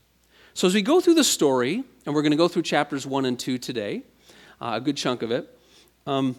So 0.55 0.67
as 0.67 0.75
we 0.75 0.83
go 0.83 1.01
through 1.01 1.15
the 1.15 1.25
story, 1.25 1.85
and 2.07 2.15
we're 2.15 2.23
going 2.23 2.31
to 2.31 2.37
go 2.37 2.49
through 2.49 2.63
chapters 2.63 3.07
1 3.07 3.27
and 3.27 3.39
2 3.39 3.59
today, 3.59 4.03
uh, 4.61 4.73
a 4.75 4.81
good 4.81 4.97
chunk 4.97 5.23
of 5.23 5.31
it. 5.31 5.55
Um, 6.07 6.37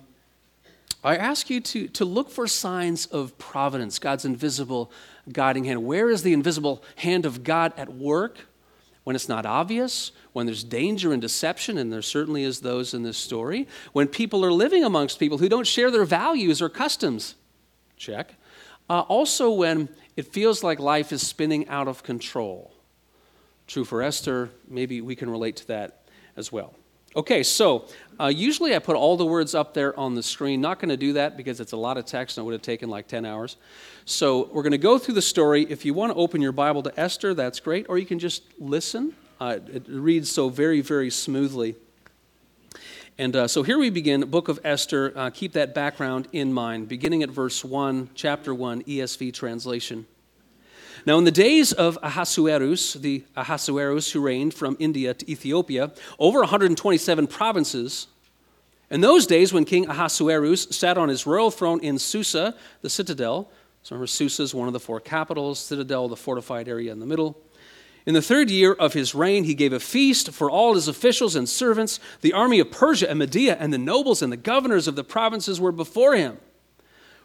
I 1.04 1.16
ask 1.16 1.50
you 1.50 1.62
to, 1.62 1.88
to 1.90 2.06
look 2.06 2.30
for 2.30 2.48
signs 2.48 3.06
of 3.06 3.38
providence, 3.38 4.00
God's 4.00 4.26
invisible 4.26 4.92
guiding 5.32 5.66
hand. 5.66 5.86
Where 5.86 6.10
is 6.10 6.24
the 6.24 6.34
invisible 6.34 6.84
hand 6.96 7.26
of 7.26 7.44
God 7.44 7.74
at 7.78 7.94
work? 7.94 8.48
When 9.08 9.16
it's 9.16 9.30
not 9.30 9.46
obvious, 9.46 10.12
when 10.34 10.46
there's 10.46 10.66
danger 10.66 11.14
and 11.14 11.22
deception, 11.22 11.78
and 11.78 11.94
there 11.94 12.02
certainly 12.02 12.44
is 12.44 12.60
those 12.60 12.94
in 12.94 13.04
this 13.04 13.18
story, 13.18 13.66
when 13.94 14.06
people 14.06 14.44
are 14.44 14.52
living 14.52 14.84
amongst 14.84 15.18
people 15.18 15.38
who 15.38 15.48
don't 15.48 15.66
share 15.66 15.90
their 15.90 16.04
values 16.04 16.62
or 16.62 16.68
customs. 16.68 17.36
Check. 17.96 18.36
Uh, 18.90 19.06
also, 19.08 19.50
when 19.50 19.88
it 20.18 20.34
feels 20.34 20.62
like 20.62 20.82
life 20.82 21.14
is 21.14 21.26
spinning 21.26 21.70
out 21.70 21.88
of 21.88 22.04
control. 22.04 22.74
True 23.66 23.86
for 23.86 24.02
Esther, 24.02 24.50
maybe 24.68 25.00
we 25.00 25.16
can 25.16 25.30
relate 25.30 25.56
to 25.56 25.68
that 25.68 26.04
as 26.36 26.52
well. 26.52 26.76
Okay, 27.17 27.41
so 27.41 27.88
uh, 28.19 28.27
usually 28.27 28.75
I 28.75 28.79
put 28.79 28.95
all 28.95 29.17
the 29.17 29.25
words 29.25 29.55
up 29.55 29.74
there 29.74 30.00
on 30.00 30.13
the 30.13 30.21
screen. 30.21 30.62
Not 30.62 30.77
going 30.77 30.89
to 30.89 30.97
do 30.97 31.13
that 31.13 31.36
because 31.36 31.59
it's 31.59 31.71
a 31.71 31.77
lot 31.77 31.97
of 31.97 32.05
text 32.05 32.38
and 32.38 32.43
it 32.43 32.45
would 32.45 32.53
have 32.53 32.62
taken 32.62 32.91
like 32.91 33.07
10 33.07 33.25
hours. 33.25 33.57
So 34.05 34.50
we're 34.53 34.62
going 34.62 34.74
to 34.74 34.77
go 34.77 35.00
through 35.00 35.15
the 35.15 35.21
story. 35.24 35.65
If 35.67 35.83
you 35.83 35.95
want 35.95 36.12
to 36.12 36.15
open 36.15 36.41
your 36.41 36.51
Bible 36.51 36.83
to 36.83 37.00
Esther, 37.00 37.33
that's 37.33 37.59
great, 37.59 37.88
or 37.89 37.97
you 37.97 38.05
can 38.05 38.19
just 38.19 38.43
listen. 38.59 39.15
Uh, 39.41 39.57
it 39.74 39.86
reads 39.88 40.31
so 40.31 40.50
very, 40.50 40.81
very 40.81 41.09
smoothly. 41.09 41.75
And 43.17 43.36
uh, 43.36 43.47
so 43.47 43.63
here 43.63 43.79
we 43.79 43.89
begin, 43.89 44.21
Book 44.29 44.47
of 44.47 44.59
Esther. 44.63 45.12
Uh, 45.15 45.31
keep 45.31 45.53
that 45.53 45.74
background 45.74 46.27
in 46.33 46.53
mind, 46.53 46.88
beginning 46.88 47.24
at 47.24 47.31
verse 47.31 47.65
1, 47.65 48.12
chapter 48.13 48.53
1, 48.53 48.83
ESV 48.83 49.33
translation. 49.33 50.05
Now, 51.08 51.18
in 51.18 51.24
the 51.24 51.32
days 51.32 51.72
of 51.72 51.98
Ahasuerus, 52.04 52.96
the 52.96 53.24
Ahasuerus 53.38 54.12
who 54.12 54.20
reigned 54.20 54.54
from 54.54 54.76
India 54.78 55.14
to 55.14 55.32
Ethiopia, 55.32 55.94
over 56.20 56.40
127 56.40 57.28
provinces, 57.28 58.08
in 58.92 59.00
those 59.00 59.26
days 59.26 59.54
when 59.54 59.64
King 59.64 59.88
Ahasuerus 59.88 60.64
sat 60.72 60.98
on 60.98 61.08
his 61.08 61.26
royal 61.26 61.50
throne 61.50 61.80
in 61.80 61.98
Susa, 61.98 62.56
the 62.82 62.90
citadel, 62.90 63.50
so 63.84 63.96
remember 63.96 64.08
Susa 64.08 64.44
is 64.44 64.54
one 64.54 64.68
of 64.68 64.74
the 64.74 64.82
four 64.82 65.00
capitals, 65.00 65.60
citadel, 65.60 66.10
the 66.10 66.18
fortified 66.18 66.68
area 66.68 66.92
in 66.92 67.00
the 67.00 67.06
middle. 67.06 67.42
In 68.06 68.14
the 68.14 68.22
third 68.22 68.52
year 68.52 68.74
of 68.74 68.92
his 68.92 69.16
reign, 69.16 69.46
he 69.46 69.56
gave 69.56 69.72
a 69.72 69.80
feast 69.80 70.32
for 70.32 70.52
all 70.52 70.76
his 70.76 70.90
officials 70.90 71.38
and 71.38 71.48
servants. 71.48 72.02
The 72.20 72.34
army 72.34 72.60
of 72.60 72.70
Persia 72.70 73.10
and 73.10 73.20
Media 73.20 73.56
and 73.58 73.72
the 73.72 73.78
nobles 73.78 74.22
and 74.22 74.30
the 74.30 74.36
governors 74.36 74.90
of 74.90 74.98
the 74.98 75.06
provinces 75.06 75.58
were 75.58 75.72
before 75.72 76.18
him 76.18 76.38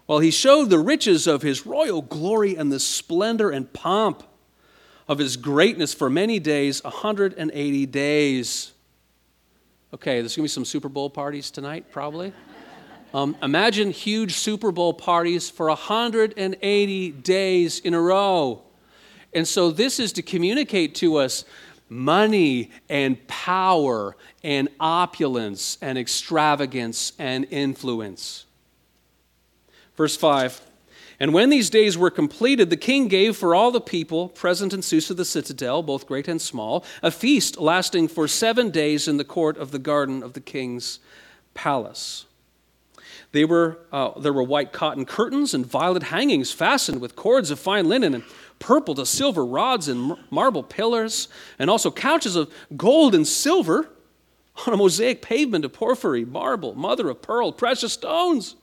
while 0.06 0.18
he 0.18 0.30
showed 0.30 0.70
the 0.70 0.78
riches 0.78 1.26
of 1.26 1.42
his 1.42 1.66
royal 1.66 2.02
glory 2.02 2.56
and 2.56 2.72
the 2.72 2.80
splendor 2.80 3.50
and 3.50 3.72
pomp 3.72 4.22
of 5.08 5.18
his 5.18 5.36
greatness 5.36 5.94
for 5.94 6.08
many 6.10 6.38
days 6.38 6.82
180 6.82 7.86
days. 7.86 8.72
Okay, 9.94 10.20
there's 10.20 10.34
to 10.34 10.42
be 10.42 10.48
some 10.48 10.64
Super 10.64 10.88
Bowl 10.88 11.10
parties 11.10 11.50
tonight, 11.50 11.90
probably. 11.90 12.32
Um, 13.14 13.36
imagine 13.42 13.90
huge 13.90 14.36
Super 14.36 14.72
Bowl 14.72 14.94
parties 14.94 15.50
for 15.50 15.68
180 15.68 17.10
days 17.10 17.78
in 17.80 17.92
a 17.92 18.00
row. 18.00 18.62
And 19.34 19.46
so, 19.46 19.70
this 19.70 20.00
is 20.00 20.14
to 20.14 20.22
communicate 20.22 20.94
to 20.94 21.16
us 21.16 21.44
money 21.90 22.70
and 22.88 23.26
power 23.28 24.16
and 24.42 24.70
opulence 24.80 25.76
and 25.82 25.98
extravagance 25.98 27.12
and 27.18 27.46
influence. 27.50 28.46
Verse 29.96 30.16
5 30.16 30.60
And 31.20 31.32
when 31.32 31.50
these 31.50 31.70
days 31.70 31.98
were 31.98 32.10
completed, 32.10 32.70
the 32.70 32.76
king 32.76 33.08
gave 33.08 33.36
for 33.36 33.54
all 33.54 33.70
the 33.70 33.80
people 33.80 34.28
present 34.28 34.72
in 34.72 34.82
Susa 34.82 35.14
the 35.14 35.24
citadel, 35.24 35.82
both 35.82 36.06
great 36.06 36.28
and 36.28 36.40
small, 36.40 36.84
a 37.02 37.10
feast 37.10 37.58
lasting 37.58 38.08
for 38.08 38.26
seven 38.26 38.70
days 38.70 39.08
in 39.08 39.16
the 39.16 39.24
court 39.24 39.56
of 39.56 39.70
the 39.70 39.78
garden 39.78 40.22
of 40.22 40.32
the 40.32 40.40
king's 40.40 40.98
palace. 41.54 42.26
They 43.32 43.46
were, 43.46 43.78
uh, 43.90 44.18
there 44.20 44.32
were 44.32 44.42
white 44.42 44.72
cotton 44.72 45.06
curtains 45.06 45.54
and 45.54 45.64
violet 45.64 46.04
hangings 46.04 46.52
fastened 46.52 47.00
with 47.00 47.16
cords 47.16 47.50
of 47.50 47.58
fine 47.58 47.88
linen 47.88 48.14
and 48.14 48.24
purple 48.58 48.94
to 48.94 49.06
silver 49.06 49.44
rods 49.44 49.88
and 49.88 50.16
marble 50.30 50.62
pillars, 50.62 51.28
and 51.58 51.70
also 51.70 51.90
couches 51.90 52.36
of 52.36 52.52
gold 52.76 53.14
and 53.14 53.26
silver 53.26 53.88
on 54.66 54.74
a 54.74 54.76
mosaic 54.76 55.22
pavement 55.22 55.64
of 55.64 55.72
porphyry, 55.72 56.24
marble, 56.24 56.74
mother 56.74 57.08
of 57.08 57.22
pearl, 57.22 57.52
precious 57.52 57.94
stones. 57.94 58.54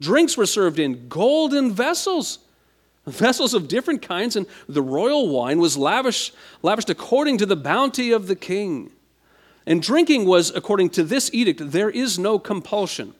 Drinks 0.00 0.36
were 0.36 0.46
served 0.46 0.78
in 0.78 1.08
golden 1.08 1.72
vessels, 1.72 2.40
vessels 3.06 3.54
of 3.54 3.68
different 3.68 4.02
kinds, 4.02 4.36
and 4.36 4.46
the 4.68 4.82
royal 4.82 5.28
wine 5.28 5.58
was 5.58 5.76
lavish, 5.76 6.32
lavished 6.62 6.90
according 6.90 7.38
to 7.38 7.46
the 7.46 7.56
bounty 7.56 8.10
of 8.10 8.26
the 8.26 8.36
king. 8.36 8.90
And 9.66 9.82
drinking 9.82 10.26
was 10.26 10.50
according 10.50 10.90
to 10.90 11.04
this 11.04 11.30
edict 11.32 11.70
there 11.70 11.90
is 11.90 12.18
no 12.18 12.38
compulsion. 12.38 13.14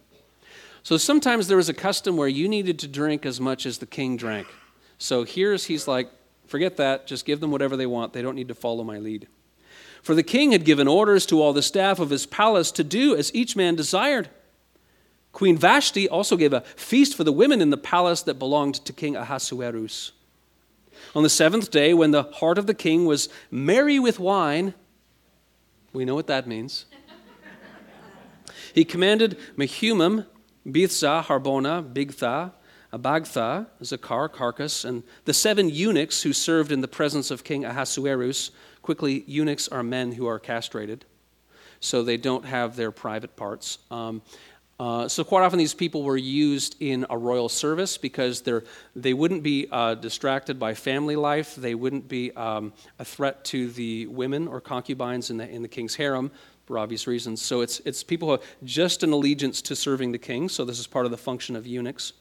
So 0.83 0.99
sometimes 0.99 1.49
there 1.49 1.57
was 1.57 1.71
a 1.71 1.75
custom 1.75 2.17
where 2.17 2.29
you 2.29 2.47
needed 2.47 2.79
to 2.81 2.89
drink 2.89 3.25
as 3.25 3.41
much 3.41 3.65
as 3.65 3.79
the 3.79 3.87
king 3.87 4.19
drank. 4.19 4.47
So 4.99 5.25
here's, 5.25 5.65
he's 5.65 5.89
like, 5.89 6.11
forget 6.47 6.77
that, 6.77 7.07
just 7.07 7.25
give 7.25 7.41
them 7.41 7.51
whatever 7.51 7.77
they 7.77 7.87
want. 7.87 8.13
They 8.13 8.21
don't 8.21 8.35
need 8.35 8.49
to 8.49 8.55
follow 8.55 8.85
my 8.85 8.99
lead. 8.99 9.27
For 10.03 10.15
the 10.15 10.23
king 10.23 10.53
had 10.53 10.67
given 10.67 10.87
orders 10.87 11.25
to 11.27 11.41
all 11.41 11.55
the 11.55 11.63
staff 11.63 11.99
of 11.99 12.11
his 12.11 12.27
palace 12.27 12.71
to 12.73 12.85
do 12.85 13.17
as 13.17 13.35
each 13.35 13.57
man 13.57 13.75
desired. 13.75 14.29
Queen 15.35 15.59
Vashti 15.59 16.09
also 16.09 16.37
gave 16.37 16.53
a 16.53 16.61
feast 16.63 17.17
for 17.17 17.25
the 17.25 17.33
women 17.33 17.61
in 17.61 17.71
the 17.71 17.77
palace 17.77 18.23
that 18.23 18.39
belonged 18.39 18.77
to 18.77 18.93
King 18.93 19.17
Ahasuerus. 19.17 20.13
On 21.15 21.25
the 21.25 21.29
seventh 21.29 21.73
day, 21.73 21.93
when 21.93 22.13
the 22.13 22.23
heart 22.23 22.57
of 22.57 22.67
the 22.67 22.73
king 22.73 23.05
was 23.05 23.29
merry 23.51 23.99
with 23.99 24.21
wine, 24.21 24.75
we 25.93 26.05
know 26.05 26.15
what 26.15 26.29
that 26.29 26.47
means. 26.47 26.87
he 28.75 28.85
commanded 28.85 29.37
Mehuman, 29.57 30.27
Biztha, 30.67 31.25
Harbona, 31.25 31.83
Bigtha, 31.93 32.53
Abagtha, 32.93 33.67
Zakar, 33.83 34.29
Carkas, 34.29 34.85
and 34.85 35.03
the 35.25 35.35
seven 35.35 35.69
eunuchs 35.69 36.23
who 36.23 36.33
served 36.33 36.71
in 36.71 36.81
the 36.81 36.89
presence 36.89 37.33
of 37.33 37.43
King 37.43 37.65
Ahasuerus. 37.65 38.53
Quickly, 38.83 39.25
eunuchs 39.27 39.67
are 39.67 39.83
men 39.83 40.13
who 40.13 40.29
are 40.29 40.39
castrated, 40.39 41.05
so 41.81 42.05
they 42.05 42.17
don't 42.17 42.45
have 42.45 42.77
their 42.77 42.93
private 42.93 43.35
parts. 43.35 43.79
Um, 43.91 44.23
uh, 44.81 45.07
so 45.07 45.23
quite 45.23 45.45
often 45.45 45.59
these 45.59 45.75
people 45.75 46.03
were 46.03 46.17
used 46.17 46.77
in 46.81 47.07
a 47.09 47.17
royal 47.17 47.49
service 47.49 47.97
because 47.97 48.43
they're, 48.43 48.65
they 48.97 49.15
wouldn't 49.15 49.43
be 49.43 49.69
uh, 49.71 49.95
distracted 49.95 50.59
by 50.59 50.75
family 50.75 51.15
life. 51.15 51.55
They 51.55 51.77
wouldn't 51.77 52.09
be 52.09 52.33
um, 52.33 52.73
a 52.99 53.05
threat 53.05 53.45
to 53.47 53.71
the 53.71 54.07
women 54.09 54.49
or 54.49 54.61
concubines 54.61 55.31
in 55.31 55.37
the, 55.37 55.49
in 55.49 55.63
the 55.63 55.69
king's 55.69 55.95
harem 55.95 56.33
for 56.67 56.79
obvious 56.79 57.07
reasons. 57.07 57.41
So 57.41 57.61
it's, 57.61 57.81
it's 57.81 58.03
people 58.03 58.29
who 58.29 58.33
have 58.33 58.43
just 58.65 59.05
an 59.05 59.13
allegiance 59.13 59.63
to 59.63 59.77
serving 59.77 60.11
the 60.11 60.19
king. 60.19 60.49
So 60.49 60.65
this 60.65 60.81
is 60.81 60.89
part 60.89 61.05
of 61.05 61.13
the 61.13 61.19
function 61.19 61.55
of 61.55 61.67
eunuchs. 61.67 62.13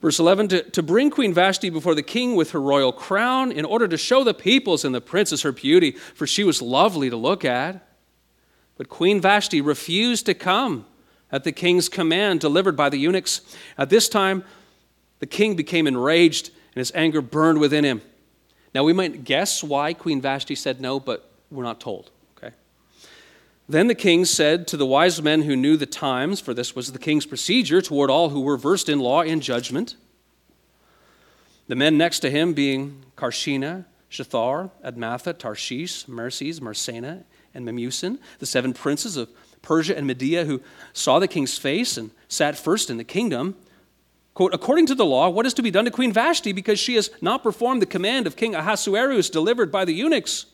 Verse 0.00 0.20
11 0.20 0.48
to, 0.48 0.62
to 0.62 0.82
bring 0.82 1.10
Queen 1.10 1.34
Vashti 1.34 1.68
before 1.70 1.94
the 1.94 2.04
king 2.04 2.34
with 2.34 2.52
her 2.52 2.60
royal 2.60 2.92
crown 2.92 3.52
in 3.52 3.64
order 3.64 3.88
to 3.88 3.98
show 3.98 4.24
the 4.24 4.32
peoples 4.32 4.84
and 4.84 4.94
the 4.94 5.00
princes 5.00 5.42
her 5.42 5.52
beauty, 5.52 5.90
for 5.90 6.26
she 6.26 6.44
was 6.44 6.62
lovely 6.62 7.10
to 7.10 7.16
look 7.16 7.44
at. 7.44 7.84
But 8.76 8.88
Queen 8.88 9.20
Vashti 9.20 9.60
refused 9.60 10.24
to 10.26 10.34
come 10.34 10.86
at 11.30 11.44
the 11.44 11.52
king's 11.52 11.88
command 11.88 12.40
delivered 12.40 12.76
by 12.76 12.88
the 12.88 12.98
eunuchs. 12.98 13.40
At 13.76 13.90
this 13.90 14.08
time, 14.08 14.44
the 15.18 15.26
king 15.26 15.56
became 15.56 15.86
enraged 15.86 16.48
and 16.74 16.80
his 16.80 16.92
anger 16.94 17.20
burned 17.20 17.58
within 17.58 17.84
him. 17.84 18.02
Now, 18.74 18.84
we 18.84 18.92
might 18.92 19.24
guess 19.24 19.64
why 19.64 19.94
Queen 19.94 20.20
Vashti 20.20 20.54
said 20.54 20.80
no, 20.80 21.00
but 21.00 21.30
we're 21.50 21.64
not 21.64 21.80
told. 21.80 22.10
Okay. 22.36 22.54
Then 23.68 23.88
the 23.88 23.94
king 23.94 24.24
said 24.24 24.66
to 24.68 24.76
the 24.76 24.86
wise 24.86 25.20
men 25.22 25.42
who 25.42 25.56
knew 25.56 25.76
the 25.76 25.86
times, 25.86 26.40
for 26.40 26.54
this 26.54 26.76
was 26.76 26.92
the 26.92 26.98
king's 26.98 27.26
procedure 27.26 27.80
toward 27.80 28.10
all 28.10 28.28
who 28.30 28.40
were 28.40 28.56
versed 28.56 28.88
in 28.88 29.00
law 29.00 29.22
and 29.22 29.42
judgment, 29.42 29.96
the 31.66 31.76
men 31.76 31.98
next 31.98 32.20
to 32.20 32.30
him 32.30 32.54
being 32.54 33.04
Carshena, 33.16 33.84
Shethar, 34.10 34.70
Admatha, 34.84 35.36
Tarshish, 35.36 36.08
Merces, 36.08 36.60
Marsena, 36.60 37.24
and 37.54 37.66
Memucan, 37.66 38.18
the 38.38 38.46
seven 38.46 38.72
princes 38.72 39.16
of 39.16 39.28
Persia 39.62 39.96
and 39.96 40.06
Media 40.06 40.44
who 40.44 40.60
saw 40.92 41.18
the 41.18 41.28
king's 41.28 41.58
face 41.58 41.96
and 41.96 42.10
sat 42.28 42.56
first 42.56 42.90
in 42.90 42.96
the 42.96 43.04
kingdom. 43.04 43.56
Quote, 44.34 44.54
according 44.54 44.86
to 44.86 44.94
the 44.94 45.04
law, 45.04 45.28
what 45.28 45.46
is 45.46 45.54
to 45.54 45.62
be 45.62 45.70
done 45.70 45.84
to 45.84 45.90
Queen 45.90 46.12
Vashti 46.12 46.52
because 46.52 46.78
she 46.78 46.94
has 46.94 47.10
not 47.20 47.42
performed 47.42 47.82
the 47.82 47.86
command 47.86 48.26
of 48.26 48.36
King 48.36 48.54
Ahasuerus 48.54 49.30
delivered 49.30 49.72
by 49.72 49.84
the 49.84 49.92
eunuchs? 49.92 50.46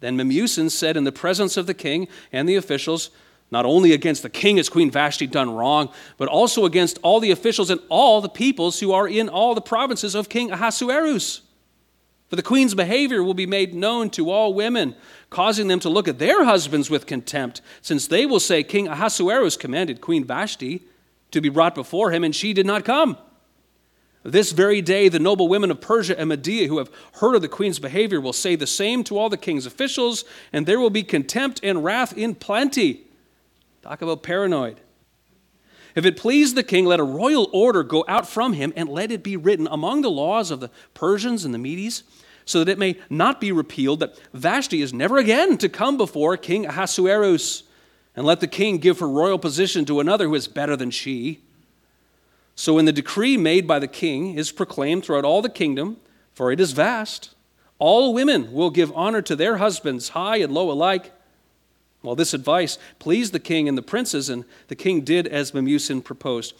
Then 0.00 0.16
Memucan 0.16 0.70
said 0.70 0.96
in 0.96 1.04
the 1.04 1.12
presence 1.12 1.56
of 1.56 1.66
the 1.66 1.74
king 1.74 2.08
and 2.32 2.48
the 2.48 2.56
officials, 2.56 3.10
not 3.50 3.66
only 3.66 3.92
against 3.92 4.22
the 4.22 4.30
king 4.30 4.56
has 4.56 4.68
Queen 4.68 4.90
Vashti 4.90 5.26
done 5.26 5.54
wrong, 5.54 5.90
but 6.16 6.28
also 6.28 6.64
against 6.64 6.98
all 7.02 7.20
the 7.20 7.30
officials 7.30 7.70
and 7.70 7.80
all 7.88 8.20
the 8.20 8.28
peoples 8.28 8.80
who 8.80 8.92
are 8.92 9.08
in 9.08 9.28
all 9.28 9.54
the 9.54 9.60
provinces 9.60 10.14
of 10.14 10.28
King 10.28 10.50
Ahasuerus. 10.50 11.42
For 12.30 12.36
the 12.36 12.42
queen's 12.42 12.74
behavior 12.76 13.24
will 13.24 13.34
be 13.34 13.44
made 13.44 13.74
known 13.74 14.08
to 14.10 14.30
all 14.30 14.54
women, 14.54 14.94
causing 15.30 15.66
them 15.66 15.80
to 15.80 15.88
look 15.88 16.06
at 16.06 16.20
their 16.20 16.44
husbands 16.44 16.88
with 16.88 17.06
contempt, 17.06 17.60
since 17.82 18.06
they 18.06 18.24
will 18.24 18.38
say, 18.38 18.62
King 18.62 18.86
Ahasuerus 18.86 19.56
commanded 19.56 20.00
Queen 20.00 20.24
Vashti 20.24 20.82
to 21.32 21.40
be 21.40 21.48
brought 21.48 21.74
before 21.74 22.12
him, 22.12 22.22
and 22.22 22.34
she 22.34 22.52
did 22.52 22.66
not 22.66 22.84
come. 22.84 23.18
This 24.22 24.52
very 24.52 24.80
day, 24.80 25.08
the 25.08 25.18
noble 25.18 25.48
women 25.48 25.72
of 25.72 25.80
Persia 25.80 26.18
and 26.18 26.28
Media 26.28 26.68
who 26.68 26.78
have 26.78 26.90
heard 27.14 27.34
of 27.34 27.42
the 27.42 27.48
queen's 27.48 27.80
behavior 27.80 28.20
will 28.20 28.32
say 28.32 28.54
the 28.54 28.66
same 28.66 29.02
to 29.04 29.18
all 29.18 29.28
the 29.28 29.36
king's 29.36 29.66
officials, 29.66 30.24
and 30.52 30.66
there 30.66 30.78
will 30.78 30.90
be 30.90 31.02
contempt 31.02 31.58
and 31.64 31.82
wrath 31.82 32.16
in 32.16 32.36
plenty. 32.36 33.08
Talk 33.82 34.02
about 34.02 34.22
paranoid. 34.22 34.80
If 35.96 36.04
it 36.04 36.16
please 36.16 36.54
the 36.54 36.62
king, 36.62 36.84
let 36.84 37.00
a 37.00 37.04
royal 37.04 37.50
order 37.52 37.82
go 37.82 38.04
out 38.06 38.28
from 38.28 38.52
him, 38.52 38.72
and 38.76 38.88
let 38.88 39.10
it 39.10 39.24
be 39.24 39.36
written 39.36 39.66
among 39.68 40.02
the 40.02 40.10
laws 40.10 40.52
of 40.52 40.60
the 40.60 40.70
Persians 40.94 41.44
and 41.44 41.52
the 41.52 41.58
Medes 41.58 42.04
so 42.50 42.64
that 42.64 42.72
it 42.72 42.78
may 42.78 42.96
not 43.08 43.40
be 43.40 43.52
repealed 43.52 44.00
that 44.00 44.18
Vashti 44.34 44.82
is 44.82 44.92
never 44.92 45.18
again 45.18 45.56
to 45.58 45.68
come 45.68 45.96
before 45.96 46.36
King 46.36 46.66
Ahasuerus, 46.66 47.62
and 48.16 48.26
let 48.26 48.40
the 48.40 48.48
king 48.48 48.78
give 48.78 48.98
her 48.98 49.08
royal 49.08 49.38
position 49.38 49.84
to 49.84 50.00
another 50.00 50.26
who 50.26 50.34
is 50.34 50.48
better 50.48 50.76
than 50.76 50.90
she. 50.90 51.40
So 52.56 52.74
when 52.74 52.84
the 52.84 52.92
decree 52.92 53.36
made 53.36 53.66
by 53.66 53.78
the 53.78 53.88
king 53.88 54.34
is 54.34 54.52
proclaimed 54.52 55.04
throughout 55.04 55.24
all 55.24 55.40
the 55.40 55.48
kingdom, 55.48 55.96
for 56.34 56.50
it 56.50 56.60
is 56.60 56.72
vast, 56.72 57.34
all 57.78 58.12
women 58.12 58.52
will 58.52 58.70
give 58.70 58.92
honor 58.94 59.22
to 59.22 59.36
their 59.36 59.56
husbands, 59.56 60.10
high 60.10 60.38
and 60.38 60.52
low 60.52 60.70
alike. 60.70 61.12
Well, 62.02 62.16
this 62.16 62.34
advice 62.34 62.78
pleased 62.98 63.32
the 63.32 63.40
king 63.40 63.68
and 63.68 63.78
the 63.78 63.82
princes, 63.82 64.28
and 64.28 64.44
the 64.68 64.76
king 64.76 65.02
did 65.02 65.26
as 65.26 65.52
Memucan 65.52 66.02
proposed. 66.02 66.54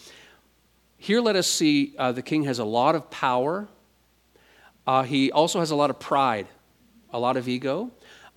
Here, 0.97 1.21
let 1.21 1.37
us 1.37 1.47
see 1.47 1.95
uh, 1.99 2.13
the 2.13 2.23
king 2.23 2.45
has 2.45 2.59
a 2.59 2.65
lot 2.65 2.95
of 2.95 3.11
power. 3.11 3.69
Uh, 4.91 5.05
he 5.05 5.31
also 5.31 5.61
has 5.61 5.71
a 5.71 5.77
lot 5.77 5.89
of 5.89 6.01
pride, 6.01 6.49
a 7.13 7.19
lot 7.21 7.37
of 7.37 7.47
ego. 7.47 7.93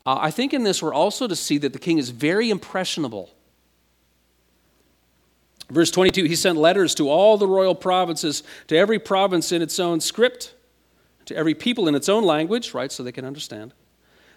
Uh, 0.06 0.20
I 0.22 0.30
think 0.30 0.54
in 0.54 0.64
this, 0.64 0.84
we're 0.84 0.94
also 0.94 1.26
to 1.26 1.36
see 1.36 1.58
that 1.58 1.74
the 1.74 1.80
king 1.80 1.98
is 1.98 2.12
very 2.12 2.52
impressionable. 2.52 3.32
Verse 5.72 5.90
22 5.90 6.26
He 6.26 6.36
sent 6.36 6.60
letters 6.60 6.94
to 6.94 7.10
all 7.10 7.40
the 7.40 7.48
royal 7.48 7.74
provinces, 7.74 8.44
to 8.68 8.78
every 8.78 9.00
province 9.00 9.52
in 9.52 9.64
its 9.64 9.80
own 9.80 10.00
script, 10.00 10.54
to 11.26 11.36
every 11.36 11.56
people 11.56 11.88
in 11.88 11.96
its 11.96 12.08
own 12.08 12.24
language, 12.24 12.76
right, 12.76 12.92
so 12.92 13.02
they 13.02 13.12
can 13.12 13.26
understand, 13.26 13.74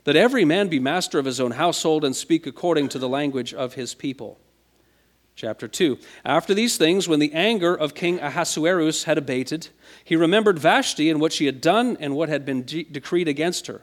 that 0.05 0.17
every 0.17 0.47
man 0.47 0.69
be 0.69 0.81
master 0.81 1.19
of 1.19 1.27
his 1.27 1.39
own 1.39 1.51
household 1.51 2.03
and 2.03 2.17
speak 2.17 2.47
according 2.47 2.89
to 2.89 2.99
the 2.99 3.11
language 3.11 3.53
of 3.53 3.75
his 3.75 3.93
people. 3.93 4.39
Chapter 5.37 5.69
2. 5.69 5.99
After 6.25 6.55
these 6.55 6.79
things, 6.79 7.07
when 7.07 7.21
the 7.21 7.35
anger 7.35 7.75
of 7.75 7.95
King 7.95 8.19
Ahasuerus 8.21 9.05
had 9.05 9.19
abated, 9.19 9.69
he 10.03 10.17
remembered 10.17 10.59
Vashti 10.59 11.11
and 11.11 11.21
what 11.21 11.35
she 11.35 11.45
had 11.45 11.61
done 11.61 11.99
and 12.01 12.17
what 12.17 12.31
had 12.31 12.47
been 12.47 12.63
de- 12.63 12.85
decreed 12.85 13.29
against 13.29 13.67
her. 13.67 13.83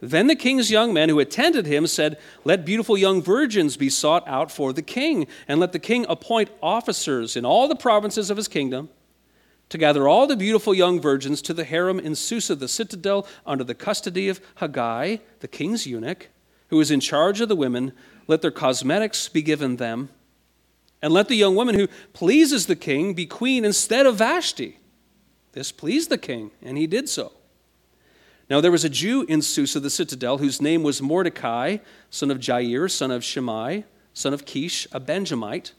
Then 0.00 0.26
the 0.26 0.34
king's 0.34 0.72
young 0.72 0.92
men 0.92 1.08
who 1.08 1.20
attended 1.20 1.66
him 1.66 1.86
said, 1.86 2.18
Let 2.44 2.66
beautiful 2.66 2.98
young 2.98 3.22
virgins 3.22 3.76
be 3.76 3.88
sought 3.88 4.26
out 4.26 4.50
for 4.50 4.72
the 4.72 4.82
king, 4.82 5.28
and 5.46 5.60
let 5.60 5.72
the 5.72 5.78
king 5.78 6.06
appoint 6.08 6.50
officers 6.60 7.36
in 7.36 7.44
all 7.44 7.68
the 7.68 7.76
provinces 7.76 8.28
of 8.28 8.36
his 8.36 8.48
kingdom 8.48 8.88
to 9.68 9.78
gather 9.78 10.08
all 10.08 10.26
the 10.26 10.36
beautiful 10.36 10.74
young 10.74 11.00
virgins 11.00 11.40
to 11.42 11.54
the 11.54 11.64
harem 11.64 12.00
in 12.00 12.16
Susa, 12.16 12.56
the 12.56 12.68
citadel, 12.68 13.28
under 13.46 13.64
the 13.64 13.74
custody 13.74 14.28
of 14.28 14.40
Hegai, 14.56 15.20
the 15.38 15.48
king's 15.48 15.86
eunuch, 15.86 16.28
who 16.68 16.80
is 16.80 16.90
in 16.90 16.98
charge 16.98 17.40
of 17.40 17.48
the 17.48 17.56
women. 17.56 17.92
Let 18.26 18.42
their 18.42 18.50
cosmetics 18.50 19.28
be 19.28 19.40
given 19.40 19.76
them, 19.76 20.10
and 21.04 21.12
let 21.12 21.28
the 21.28 21.36
young 21.36 21.54
woman 21.54 21.74
who 21.74 21.86
pleases 22.14 22.64
the 22.64 22.74
king 22.74 23.12
be 23.12 23.26
queen 23.26 23.62
instead 23.62 24.06
of 24.06 24.16
Vashti. 24.16 24.78
This 25.52 25.70
pleased 25.70 26.08
the 26.08 26.16
king, 26.16 26.50
and 26.62 26.78
he 26.78 26.86
did 26.86 27.10
so. 27.10 27.32
Now 28.48 28.62
there 28.62 28.70
was 28.70 28.84
a 28.84 28.88
Jew 28.88 29.26
in 29.28 29.42
Susa, 29.42 29.80
the 29.80 29.90
citadel, 29.90 30.38
whose 30.38 30.62
name 30.62 30.82
was 30.82 31.02
Mordecai, 31.02 31.76
son 32.08 32.30
of 32.30 32.38
Jair, 32.38 32.90
son 32.90 33.10
of 33.10 33.22
Shimei, 33.22 33.84
son 34.14 34.32
of 34.32 34.46
Kish, 34.46 34.88
a 34.92 34.98
Benjamite, 34.98 35.74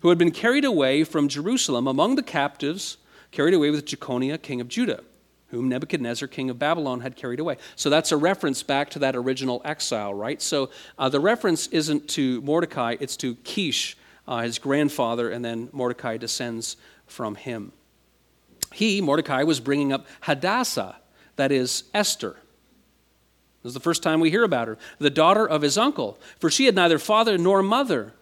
who 0.00 0.08
had 0.08 0.18
been 0.18 0.32
carried 0.32 0.64
away 0.64 1.04
from 1.04 1.28
Jerusalem 1.28 1.86
among 1.86 2.16
the 2.16 2.22
captives, 2.24 2.96
carried 3.30 3.54
away 3.54 3.70
with 3.70 3.86
Jeconiah, 3.86 4.38
king 4.38 4.60
of 4.60 4.66
Judah, 4.66 5.04
whom 5.50 5.68
Nebuchadnezzar, 5.68 6.26
king 6.26 6.50
of 6.50 6.58
Babylon, 6.58 7.02
had 7.02 7.14
carried 7.14 7.38
away. 7.38 7.58
So 7.76 7.88
that's 7.88 8.10
a 8.10 8.16
reference 8.16 8.64
back 8.64 8.90
to 8.90 8.98
that 8.98 9.14
original 9.14 9.62
exile, 9.64 10.12
right? 10.12 10.42
So 10.42 10.70
uh, 10.98 11.08
the 11.08 11.20
reference 11.20 11.68
isn't 11.68 12.08
to 12.10 12.40
Mordecai, 12.40 12.96
it's 12.98 13.16
to 13.18 13.36
Kish, 13.36 13.96
uh, 14.26 14.40
his 14.40 14.58
grandfather, 14.58 15.30
and 15.30 15.44
then 15.44 15.68
Mordecai 15.72 16.16
descends 16.16 16.76
from 17.06 17.34
him. 17.34 17.72
He, 18.72 19.00
Mordecai, 19.00 19.42
was 19.44 19.60
bringing 19.60 19.92
up 19.92 20.06
Hadassah 20.22 20.96
that 21.36 21.52
is, 21.52 21.84
Esther. 21.94 22.36
This 23.62 23.70
is 23.70 23.74
the 23.74 23.80
first 23.80 24.02
time 24.02 24.20
we 24.20 24.30
hear 24.30 24.44
about 24.44 24.68
her, 24.68 24.78
the 24.98 25.10
daughter 25.10 25.46
of 25.46 25.62
his 25.62 25.78
uncle, 25.78 26.18
for 26.38 26.50
she 26.50 26.64
had 26.66 26.74
neither 26.74 26.98
father 26.98 27.38
nor 27.38 27.62
mother. 27.62 28.14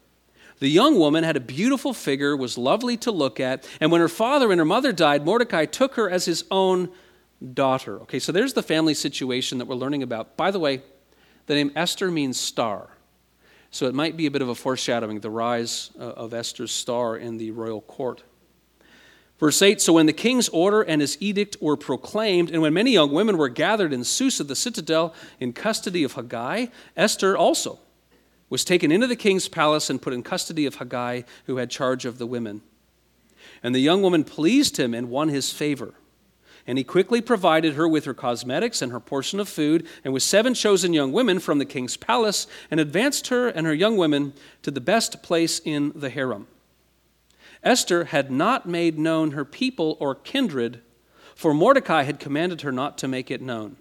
The 0.59 0.69
young 0.69 0.99
woman 0.99 1.25
had 1.25 1.37
a 1.37 1.41
beautiful 1.41 1.93
figure, 1.93 2.37
was 2.37 2.57
lovely 2.59 2.97
to 2.99 3.11
look 3.11 3.41
at, 3.41 3.69
and 3.81 3.91
when 3.91 4.01
her 4.01 4.09
father 4.09 4.51
and 4.51 4.59
her 4.59 4.65
mother 4.65 4.93
died, 4.93 5.25
Mordecai 5.25 5.67
took 5.67 5.95
her 5.95 6.11
as 6.11 6.25
his 6.25 6.45
own 6.51 6.91
daughter. 7.53 8.01
Okay, 8.03 8.19
so 8.19 8.33
there's 8.33 8.55
the 8.55 8.63
family 8.63 8.95
situation 8.95 9.59
that 9.59 9.67
we're 9.67 9.75
learning 9.75 10.03
about. 10.03 10.37
By 10.37 10.51
the 10.51 10.61
way, 10.61 10.83
the 11.47 11.55
name 11.55 11.73
Esther 11.77 12.11
means 12.11 12.39
star. 12.39 12.91
So 13.75 13.87
it 13.87 13.95
might 13.95 14.17
be 14.17 14.27
a 14.27 14.31
bit 14.31 14.41
of 14.41 14.49
a 14.49 14.55
foreshadowing, 14.55 15.19
the 15.19 15.31
rise 15.31 15.91
uh, 15.99 16.05
of 16.05 16.33
Esther's 16.33 16.71
star 16.71 17.17
in 17.17 17.39
the 17.39 17.51
royal 17.51 17.81
court. 17.81 18.23
Verse 19.41 19.61
8 19.61 19.81
So 19.81 19.95
when 19.95 20.07
the 20.07 20.13
king's 20.13 20.49
order 20.51 20.83
and 20.83 21.01
his 21.01 21.19
edict 21.19 21.57
were 21.61 21.77
proclaimed, 21.77 22.51
and 22.51 22.63
when 22.63 22.73
many 22.73 22.93
young 22.93 23.11
women 23.11 23.37
were 23.37 23.49
gathered 23.49 23.93
in 23.93 24.05
Susa, 24.05 24.45
the 24.45 24.55
citadel, 24.55 25.13
in 25.41 25.53
custody 25.53 26.05
of 26.05 26.15
Hegai, 26.15 26.71
Esther 26.97 27.37
also 27.37 27.81
was 28.49 28.65
taken 28.65 28.93
into 28.93 29.09
the 29.09 29.17
king's 29.17 29.49
palace 29.49 29.91
and 29.91 30.01
put 30.01 30.13
in 30.13 30.23
custody 30.23 30.67
of 30.67 30.77
Hegai, 30.77 31.25
who 31.47 31.57
had 31.57 31.69
charge 31.69 32.05
of 32.05 32.19
the 32.19 32.29
women. 32.29 32.63
And 33.61 33.75
the 33.75 33.81
young 33.81 34.03
woman 34.03 34.23
pleased 34.23 34.77
him 34.77 34.95
and 34.95 35.11
won 35.11 35.31
his 35.31 35.53
favor. 35.53 35.95
And 36.67 36.79
he 36.79 36.85
quickly 36.85 37.21
provided 37.21 37.75
her 37.75 37.87
with 37.87 38.07
her 38.07 38.15
cosmetics 38.15 38.81
and 38.81 38.91
her 38.91 39.01
portion 39.01 39.39
of 39.39 39.49
food, 39.49 39.87
and 40.03 40.15
with 40.15 40.23
seven 40.23 40.55
chosen 40.55 40.93
young 40.93 41.13
women 41.13 41.39
from 41.39 41.59
the 41.59 41.67
king's 41.67 41.97
palace, 41.97 42.47
and 42.71 42.81
advanced 42.81 43.29
her 43.29 43.49
and 43.49 43.67
her 43.67 43.75
young 43.75 43.97
women 43.97 44.33
to 44.63 44.71
the 44.71 44.81
best 44.81 45.23
place 45.23 45.61
in 45.65 45.93
the 45.95 46.11
harem. 46.11 46.47
Esther 47.63 48.05
had 48.05 48.31
not 48.31 48.67
made 48.67 48.99
known 48.99 49.33
her 49.33 49.45
people 49.45 49.97
or 50.01 50.15
kindred, 50.15 50.81
for 51.35 51.53
Mordecai 51.53 52.03
had 52.03 52.21
commanded 52.21 52.61
her 52.61 52.73
not 52.73 52.99
to 52.99 53.09
make 53.09 53.31
it 53.31 53.43
known. 53.43 53.77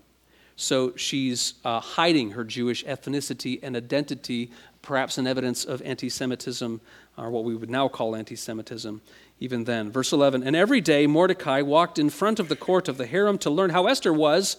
So 0.56 0.96
she's 0.96 1.56
uh, 1.66 1.80
hiding 1.80 2.32
her 2.32 2.44
Jewish 2.44 2.84
ethnicity 2.86 3.60
and 3.64 3.76
identity, 3.76 4.52
perhaps 4.82 5.18
an 5.18 5.28
evidence 5.28 5.66
of 5.66 5.82
anti 5.82 6.10
Semitism, 6.10 6.80
or 7.18 7.32
what 7.32 7.44
we 7.44 7.56
would 7.56 7.70
now 7.70 7.88
call 7.88 8.16
anti 8.16 8.36
Semitism, 8.36 9.02
even 9.40 9.66
then. 9.66 9.92
Verse 9.92 10.12
11 10.12 10.44
And 10.44 10.56
every 10.56 10.82
day 10.82 11.08
Mordecai 11.08 11.62
walked 11.62 12.00
in 12.00 12.10
front 12.10 12.40
of 12.40 12.50
the 12.50 12.56
court 12.56 12.88
of 12.88 12.98
the 12.98 13.06
harem 13.06 13.38
to 13.40 13.50
learn 13.50 13.72
how 13.72 13.88
Esther 13.88 14.14
was 14.14 14.58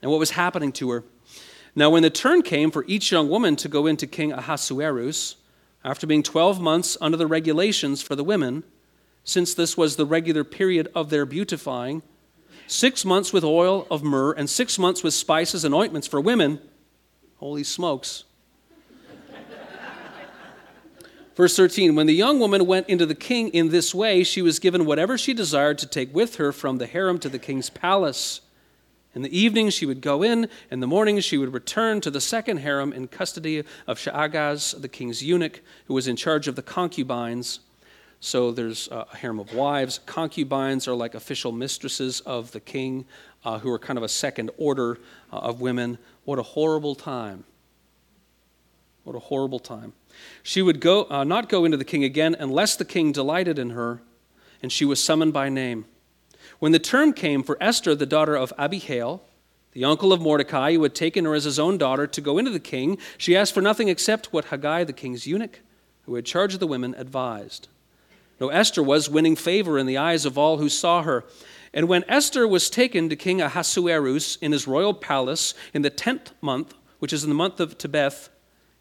and 0.00 0.10
what 0.10 0.20
was 0.20 0.32
happening 0.32 0.72
to 0.72 0.90
her. 0.90 1.04
Now, 1.74 1.88
when 1.90 2.02
the 2.02 2.10
turn 2.10 2.42
came 2.42 2.70
for 2.70 2.84
each 2.86 3.10
young 3.10 3.30
woman 3.30 3.56
to 3.56 3.68
go 3.68 3.86
into 3.86 4.06
King 4.06 4.32
Ahasuerus, 4.32 5.36
after 5.84 6.06
being 6.06 6.22
12 6.22 6.60
months 6.60 6.96
under 7.00 7.16
the 7.16 7.26
regulations 7.26 8.02
for 8.02 8.14
the 8.14 8.24
women, 8.24 8.62
since 9.24 9.54
this 9.54 9.76
was 9.76 9.96
the 9.96 10.06
regular 10.06 10.44
period 10.44 10.88
of 10.94 11.10
their 11.10 11.26
beautifying, 11.26 12.02
six 12.66 13.04
months 13.04 13.32
with 13.32 13.44
oil 13.44 13.86
of 13.90 14.02
myrrh, 14.02 14.32
and 14.32 14.48
six 14.48 14.78
months 14.78 15.02
with 15.02 15.14
spices 15.14 15.64
and 15.64 15.74
ointments 15.74 16.06
for 16.06 16.20
women. 16.20 16.60
Holy 17.36 17.64
smokes. 17.64 18.24
Verse 21.34 21.56
13 21.56 21.94
When 21.94 22.06
the 22.06 22.14
young 22.14 22.38
woman 22.38 22.66
went 22.66 22.88
into 22.88 23.06
the 23.06 23.14
king 23.14 23.48
in 23.48 23.70
this 23.70 23.94
way, 23.94 24.22
she 24.24 24.42
was 24.42 24.58
given 24.58 24.84
whatever 24.84 25.16
she 25.16 25.34
desired 25.34 25.78
to 25.78 25.86
take 25.86 26.14
with 26.14 26.36
her 26.36 26.52
from 26.52 26.78
the 26.78 26.86
harem 26.86 27.18
to 27.20 27.28
the 27.28 27.38
king's 27.38 27.70
palace. 27.70 28.40
In 29.14 29.22
the 29.22 29.38
evening 29.38 29.68
she 29.70 29.84
would 29.84 30.00
go 30.00 30.22
in, 30.22 30.48
in 30.70 30.80
the 30.80 30.86
morning 30.86 31.20
she 31.20 31.36
would 31.36 31.52
return 31.52 32.00
to 32.00 32.10
the 32.10 32.20
second 32.20 32.58
harem 32.58 32.92
in 32.92 33.08
custody 33.08 33.62
of 33.86 33.98
Shaashgaz, 33.98 34.80
the 34.80 34.88
king's 34.88 35.22
eunuch, 35.22 35.60
who 35.86 35.94
was 35.94 36.08
in 36.08 36.16
charge 36.16 36.48
of 36.48 36.56
the 36.56 36.62
concubines. 36.62 37.60
So 38.20 38.52
there's 38.52 38.88
a 38.88 39.04
harem 39.16 39.38
of 39.38 39.52
wives. 39.52 40.00
Concubines 40.06 40.88
are 40.88 40.94
like 40.94 41.14
official 41.14 41.52
mistresses 41.52 42.20
of 42.20 42.52
the 42.52 42.60
king, 42.60 43.04
uh, 43.44 43.58
who 43.58 43.70
are 43.70 43.78
kind 43.78 43.98
of 43.98 44.02
a 44.02 44.08
second 44.08 44.50
order 44.56 44.98
uh, 45.32 45.38
of 45.38 45.60
women. 45.60 45.98
What 46.24 46.38
a 46.38 46.42
horrible 46.42 46.94
time. 46.94 47.44
What 49.04 49.16
a 49.16 49.18
horrible 49.18 49.58
time. 49.58 49.92
She 50.42 50.62
would 50.62 50.80
go, 50.80 51.06
uh, 51.10 51.24
not 51.24 51.48
go 51.48 51.64
into 51.64 51.76
the 51.76 51.84
king 51.84 52.04
again 52.04 52.36
unless 52.38 52.76
the 52.76 52.84
king 52.84 53.12
delighted 53.12 53.58
in 53.58 53.70
her, 53.70 54.02
and 54.62 54.72
she 54.72 54.84
was 54.84 55.02
summoned 55.02 55.32
by 55.32 55.48
name. 55.48 55.86
When 56.58 56.72
the 56.72 56.78
term 56.78 57.12
came 57.12 57.42
for 57.42 57.56
Esther, 57.60 57.94
the 57.94 58.06
daughter 58.06 58.36
of 58.36 58.52
Abihail, 58.58 59.22
the 59.72 59.84
uncle 59.84 60.12
of 60.12 60.20
Mordecai, 60.20 60.74
who 60.74 60.82
had 60.82 60.94
taken 60.94 61.24
her 61.24 61.34
as 61.34 61.44
his 61.44 61.58
own 61.58 61.78
daughter 61.78 62.06
to 62.06 62.20
go 62.20 62.38
into 62.38 62.50
the 62.50 62.60
king, 62.60 62.98
she 63.16 63.36
asked 63.36 63.54
for 63.54 63.62
nothing 63.62 63.88
except 63.88 64.32
what 64.32 64.46
Hegai, 64.46 64.86
the 64.86 64.92
king's 64.92 65.26
eunuch, 65.26 65.60
who 66.02 66.14
had 66.14 66.26
charge 66.26 66.54
of 66.54 66.60
the 66.60 66.66
women, 66.66 66.94
advised. 66.96 67.68
No, 68.40 68.48
Esther 68.48 68.82
was 68.82 69.08
winning 69.08 69.36
favor 69.36 69.78
in 69.78 69.86
the 69.86 69.98
eyes 69.98 70.26
of 70.26 70.36
all 70.36 70.58
who 70.58 70.68
saw 70.68 71.02
her. 71.02 71.24
And 71.72 71.88
when 71.88 72.04
Esther 72.08 72.46
was 72.46 72.68
taken 72.68 73.08
to 73.08 73.16
King 73.16 73.40
Ahasuerus 73.40 74.36
in 74.36 74.52
his 74.52 74.66
royal 74.66 74.92
palace 74.92 75.54
in 75.72 75.82
the 75.82 75.90
tenth 75.90 76.32
month, 76.40 76.74
which 76.98 77.12
is 77.12 77.22
in 77.24 77.30
the 77.30 77.34
month 77.34 77.60
of 77.60 77.78
Tebeth, 77.78 78.28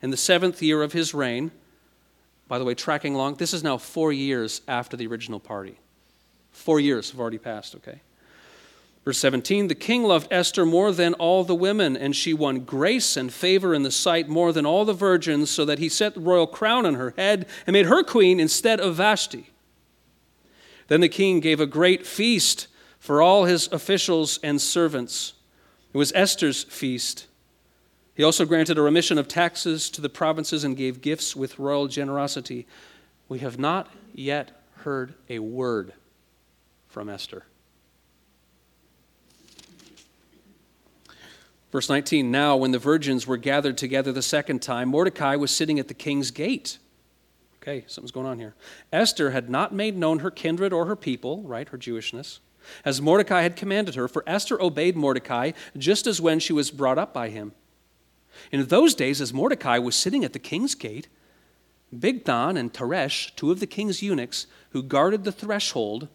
in 0.02 0.10
the 0.10 0.18
seventh 0.18 0.62
year 0.62 0.82
of 0.82 0.94
his 0.94 1.14
reign, 1.14 1.52
by 2.48 2.60
the 2.60 2.66
way, 2.66 2.74
tracking 2.74 3.16
along, 3.16 3.36
this 3.36 3.54
is 3.54 3.64
now 3.64 3.78
four 3.78 4.12
years 4.12 4.62
after 4.68 4.98
the 4.98 5.08
original 5.08 5.40
party. 5.40 5.78
Four 6.52 6.80
years 6.80 7.12
have 7.12 7.20
already 7.20 7.38
passed, 7.38 7.76
okay? 7.76 8.02
Verse 9.06 9.18
17 9.20 9.68
The 9.68 9.76
king 9.76 10.04
loved 10.04 10.28
Esther 10.32 10.66
more 10.66 10.92
than 10.92 11.14
all 11.16 11.44
the 11.44 11.56
women, 11.56 11.96
and 11.96 12.16
she 12.16 12.34
won 12.34 12.62
grace 12.62 13.16
and 13.18 13.32
favor 13.32 13.74
in 13.74 13.84
the 13.84 13.92
sight 13.92 14.28
more 14.28 14.52
than 14.52 14.66
all 14.66 14.86
the 14.86 14.94
virgins, 14.94 15.50
so 15.50 15.66
that 15.66 15.80
he 15.80 15.90
set 15.90 16.14
the 16.14 16.20
royal 16.20 16.48
crown 16.48 16.86
on 16.86 16.96
her 16.96 17.14
head 17.18 17.48
and 17.66 17.74
made 17.74 17.86
her 17.86 18.04
queen 18.04 18.40
instead 18.40 18.80
of 18.80 18.96
Vashti. 18.96 19.50
Then 20.88 21.02
the 21.02 21.10
king 21.10 21.40
gave 21.40 21.60
a 21.60 21.66
great 21.66 22.06
feast 22.06 22.68
for 23.00 23.22
all 23.22 23.46
his 23.46 23.72
officials 23.72 24.40
and 24.44 24.62
servants. 24.62 25.34
It 25.94 25.98
was 25.98 26.12
Esther's 26.14 26.64
feast. 26.66 27.28
He 28.14 28.24
also 28.24 28.46
granted 28.46 28.78
a 28.78 28.82
remission 28.82 29.18
of 29.18 29.28
taxes 29.28 29.90
to 29.92 30.02
the 30.02 30.10
provinces 30.10 30.64
and 30.64 30.76
gave 30.76 31.02
gifts 31.02 31.36
with 31.36 31.60
royal 31.60 31.88
generosity. 31.88 32.68
We 33.30 33.40
have 33.40 33.58
not 33.58 33.90
yet 34.14 34.52
heard 34.78 35.14
a 35.30 35.40
word 35.40 35.94
from 36.88 37.10
Esther. 37.10 37.46
Verse 41.72 41.88
19 41.88 42.30
Now, 42.30 42.58
when 42.58 42.72
the 42.72 42.80
virgins 42.80 43.26
were 43.26 43.38
gathered 43.38 43.78
together 43.78 44.12
the 44.12 44.22
second 44.22 44.62
time, 44.62 44.90
Mordecai 44.90 45.38
was 45.38 45.52
sitting 45.52 45.80
at 45.80 45.88
the 45.88 45.94
king's 45.94 46.32
gate. 46.32 46.78
Okay, 47.62 47.86
something's 47.88 48.12
going 48.12 48.26
on 48.26 48.40
here. 48.40 48.56
Esther 48.92 49.32
had 49.32 49.50
not 49.50 49.74
made 49.74 49.96
known 49.96 50.20
her 50.20 50.32
kindred 50.32 50.74
or 50.74 50.86
her 50.88 50.96
people, 50.96 51.44
right, 51.44 51.70
her 51.70 51.78
Jewishness, 51.78 52.40
as 52.84 53.02
Mordecai 53.02 53.44
had 53.44 53.56
commanded 53.56 53.96
her, 53.96 54.08
for 54.08 54.24
Esther 54.28 54.62
obeyed 54.62 54.98
Mordecai 54.98 55.52
just 55.78 56.08
as 56.08 56.20
when 56.20 56.40
she 56.40 56.54
was 56.54 56.72
brought 56.72 56.98
up 56.98 57.14
by 57.14 57.30
him. 57.30 57.54
In 58.52 58.66
those 58.66 58.96
days, 58.96 59.22
as 59.22 59.34
Mordecai 59.34 59.78
was 59.78 59.96
sitting 59.96 60.24
at 60.24 60.34
the 60.34 60.40
king's 60.40 60.76
gate, 60.76 61.08
Bigthan 61.94 62.58
and 62.58 62.72
Teresh, 62.72 63.36
two 63.36 63.52
of 63.52 63.60
the 63.60 63.68
king's 63.68 64.02
eunuchs 64.02 64.48
who 64.70 64.82
guarded 64.82 65.24
the 65.24 65.32
threshold, 65.32 66.08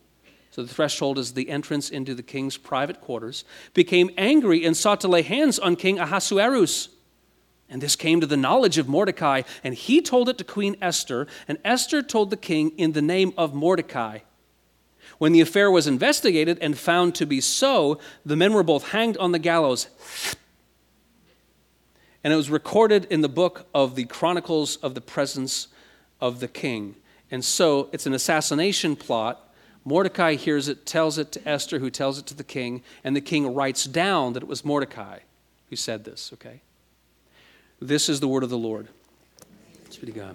so 0.51 0.63
the 0.63 0.73
threshold 0.73 1.19
is 1.19 1.35
the 1.35 1.51
entrance 1.51 1.91
into 1.91 2.15
the 2.15 2.23
king's 2.23 2.57
private 2.57 3.01
quarters, 3.01 3.45
became 3.75 4.11
angry 4.17 4.65
and 4.65 4.77
sought 4.77 5.03
to 5.03 5.09
lay 5.09 5.23
hands 5.23 5.59
on 5.59 5.77
King 5.77 5.99
Ahasuerus. 5.99 6.89
And 7.69 7.83
this 7.83 7.97
came 7.97 8.21
to 8.21 8.27
the 8.27 8.37
knowledge 8.37 8.79
of 8.79 8.89
Mordecai, 8.89 9.43
and 9.63 9.75
he 9.75 10.01
told 10.01 10.29
it 10.29 10.39
to 10.39 10.45
Queen 10.45 10.77
Esther, 10.81 11.27
and 11.47 11.59
Esther 11.65 12.01
told 12.03 12.31
the 12.31 12.37
king 12.37 12.71
in 12.79 12.93
the 12.93 13.03
name 13.03 13.35
of 13.37 13.55
Mordecai. 13.55 14.21
When 15.19 15.33
the 15.33 15.41
affair 15.41 15.71
was 15.71 15.87
investigated 15.87 16.59
and 16.61 16.79
found 16.79 17.15
to 17.17 17.27
be 17.27 17.41
so, 17.41 17.99
the 18.25 18.37
men 18.37 18.55
were 18.55 18.63
both 18.63 18.91
hanged 18.91 19.17
on 19.19 19.33
the 19.33 19.39
gallows. 19.39 19.89
And 22.27 22.33
it 22.33 22.37
was 22.37 22.51
recorded 22.51 23.05
in 23.05 23.21
the 23.21 23.29
book 23.29 23.69
of 23.73 23.95
the 23.95 24.05
Chronicles 24.05 24.79
of 24.79 24.97
the 24.97 25.01
Presence 25.01 25.69
of 26.21 26.41
the 26.41 26.49
King. 26.49 26.97
And 27.31 27.45
so 27.45 27.89
it's 27.93 28.05
an 28.05 28.15
assassination 28.15 28.97
plot. 28.97 29.55
Mordecai 29.85 30.35
hears 30.35 30.67
it, 30.67 30.87
tells 30.87 31.19
it 31.19 31.31
to 31.31 31.49
Esther, 31.49 31.79
who 31.79 31.89
tells 31.89 32.19
it 32.19 32.27
to 32.27 32.35
the 32.35 32.43
king, 32.43 32.83
and 33.05 33.15
the 33.15 33.21
king 33.21 33.55
writes 33.55 33.85
down 33.85 34.33
that 34.33 34.43
it 34.43 34.49
was 34.49 34.65
Mordecai 34.65 35.21
who 35.71 35.77
said 35.77 36.03
this, 36.03 36.33
okay? 36.33 36.63
This 37.81 38.09
is 38.09 38.19
the 38.19 38.27
word 38.27 38.43
of 38.43 38.51
the 38.51 38.59
Lord. 38.59 38.89
Thanks 39.85 39.97
be 39.97 40.09
to 40.09 40.13
God. 40.13 40.35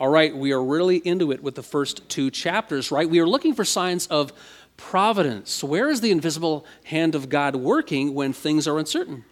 All 0.00 0.08
right, 0.08 0.34
we 0.34 0.52
are 0.52 0.64
really 0.64 0.96
into 0.96 1.32
it 1.32 1.42
with 1.42 1.54
the 1.54 1.62
first 1.62 2.08
two 2.08 2.30
chapters, 2.30 2.90
right? 2.90 3.10
We 3.10 3.20
are 3.20 3.28
looking 3.28 3.52
for 3.52 3.66
signs 3.66 4.06
of 4.06 4.32
providence. 4.78 5.62
Where 5.62 5.90
is 5.90 6.00
the 6.00 6.12
invisible 6.12 6.64
hand 6.84 7.14
of 7.14 7.28
God 7.28 7.56
working 7.56 8.14
when 8.14 8.32
things 8.32 8.66
are 8.66 8.78
uncertain? 8.78 9.26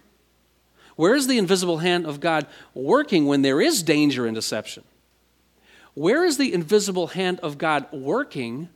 Where 0.96 1.14
is 1.14 1.26
the 1.26 1.38
invisible 1.38 1.78
hand 1.78 2.06
of 2.06 2.20
God 2.20 2.46
working 2.72 3.26
when 3.26 3.42
there 3.42 3.60
is 3.60 3.82
danger 3.82 4.26
and 4.26 4.34
deception? 4.34 4.84
Where 5.94 6.24
is 6.24 6.38
the 6.38 6.52
invisible 6.52 7.08
hand 7.08 7.40
of 7.40 7.58
God 7.58 7.86
working 7.92 8.68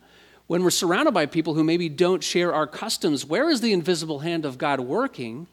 when 0.47 0.63
we're 0.63 0.69
surrounded 0.69 1.13
by 1.13 1.25
people 1.25 1.53
who 1.53 1.63
maybe 1.63 1.89
don't 1.89 2.23
share 2.23 2.53
our 2.53 2.67
customs? 2.67 3.25
Where 3.25 3.49
is 3.49 3.61
the 3.61 3.73
invisible 3.73 4.19
hand 4.19 4.45
of 4.45 4.57
God 4.57 4.79
working? 4.79 5.47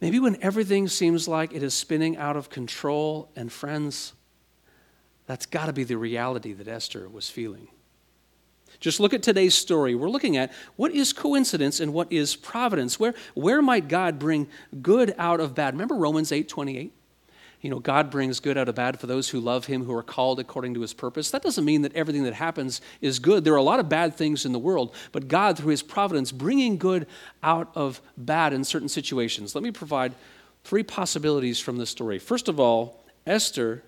Maybe 0.00 0.18
when 0.18 0.42
everything 0.42 0.88
seems 0.88 1.28
like 1.28 1.52
it 1.52 1.62
is 1.62 1.74
spinning 1.74 2.16
out 2.16 2.36
of 2.36 2.50
control, 2.50 3.28
and 3.36 3.52
friends, 3.52 4.14
that's 5.26 5.46
got 5.46 5.66
to 5.66 5.72
be 5.72 5.84
the 5.84 5.96
reality 5.96 6.52
that 6.54 6.66
Esther 6.66 7.08
was 7.08 7.28
feeling. 7.28 7.68
Just 8.80 8.98
look 8.98 9.12
at 9.12 9.22
today's 9.22 9.54
story. 9.54 9.94
We're 9.94 10.08
looking 10.08 10.38
at 10.38 10.52
what 10.76 10.92
is 10.92 11.12
coincidence 11.12 11.80
and 11.80 11.92
what 11.92 12.10
is 12.10 12.34
providence. 12.34 12.98
Where, 12.98 13.14
where 13.34 13.60
might 13.60 13.88
God 13.88 14.18
bring 14.18 14.48
good 14.80 15.14
out 15.18 15.38
of 15.38 15.54
bad? 15.54 15.74
Remember 15.74 15.94
Romans 15.94 16.32
8 16.32 16.48
28? 16.48 16.92
You 17.60 17.68
know, 17.68 17.78
God 17.78 18.10
brings 18.10 18.40
good 18.40 18.56
out 18.56 18.70
of 18.70 18.74
bad 18.74 18.98
for 18.98 19.06
those 19.06 19.28
who 19.28 19.38
love 19.38 19.66
him, 19.66 19.84
who 19.84 19.92
are 19.92 20.02
called 20.02 20.40
according 20.40 20.72
to 20.74 20.80
his 20.80 20.94
purpose. 20.94 21.30
That 21.30 21.42
doesn't 21.42 21.64
mean 21.66 21.82
that 21.82 21.94
everything 21.94 22.22
that 22.22 22.32
happens 22.32 22.80
is 23.02 23.18
good. 23.18 23.44
There 23.44 23.52
are 23.52 23.58
a 23.58 23.62
lot 23.62 23.80
of 23.80 23.88
bad 23.90 24.14
things 24.14 24.46
in 24.46 24.52
the 24.52 24.58
world, 24.58 24.94
but 25.12 25.28
God, 25.28 25.58
through 25.58 25.70
his 25.72 25.82
providence, 25.82 26.32
bringing 26.32 26.78
good 26.78 27.06
out 27.42 27.70
of 27.74 28.00
bad 28.16 28.54
in 28.54 28.64
certain 28.64 28.88
situations. 28.88 29.54
Let 29.54 29.62
me 29.62 29.70
provide 29.70 30.14
three 30.64 30.82
possibilities 30.82 31.60
from 31.60 31.76
this 31.76 31.90
story. 31.90 32.18
First 32.18 32.48
of 32.48 32.58
all, 32.58 33.04
Esther, 33.26 33.82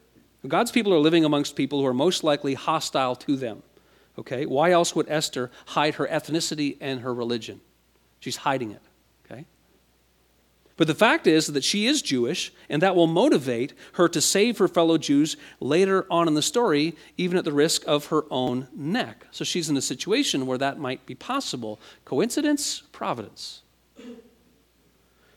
God's 0.46 0.70
people 0.70 0.92
are 0.92 0.98
living 0.98 1.24
amongst 1.24 1.56
people 1.56 1.80
who 1.80 1.86
are 1.86 1.94
most 1.94 2.22
likely 2.22 2.52
hostile 2.52 3.16
to 3.16 3.36
them. 3.36 3.62
Okay? 4.18 4.46
Why 4.46 4.70
else 4.70 4.94
would 4.94 5.08
Esther 5.08 5.50
hide 5.66 5.94
her 5.94 6.06
ethnicity 6.06 6.76
and 6.80 7.00
her 7.00 7.14
religion? 7.14 7.60
She's 8.20 8.36
hiding 8.36 8.70
it. 8.70 8.82
Okay? 9.24 9.46
But 10.76 10.86
the 10.86 10.94
fact 10.94 11.26
is 11.26 11.46
that 11.48 11.64
she 11.64 11.86
is 11.86 12.02
Jewish, 12.02 12.52
and 12.68 12.82
that 12.82 12.96
will 12.96 13.06
motivate 13.06 13.72
her 13.94 14.08
to 14.08 14.20
save 14.20 14.58
her 14.58 14.68
fellow 14.68 14.98
Jews 14.98 15.36
later 15.60 16.06
on 16.10 16.28
in 16.28 16.34
the 16.34 16.42
story, 16.42 16.96
even 17.16 17.36
at 17.38 17.44
the 17.44 17.52
risk 17.52 17.82
of 17.86 18.06
her 18.06 18.24
own 18.30 18.68
neck. 18.74 19.26
So 19.30 19.44
she's 19.44 19.68
in 19.68 19.76
a 19.76 19.82
situation 19.82 20.46
where 20.46 20.58
that 20.58 20.78
might 20.78 21.04
be 21.06 21.14
possible. 21.14 21.80
Coincidence? 22.04 22.82
Providence. 22.92 23.62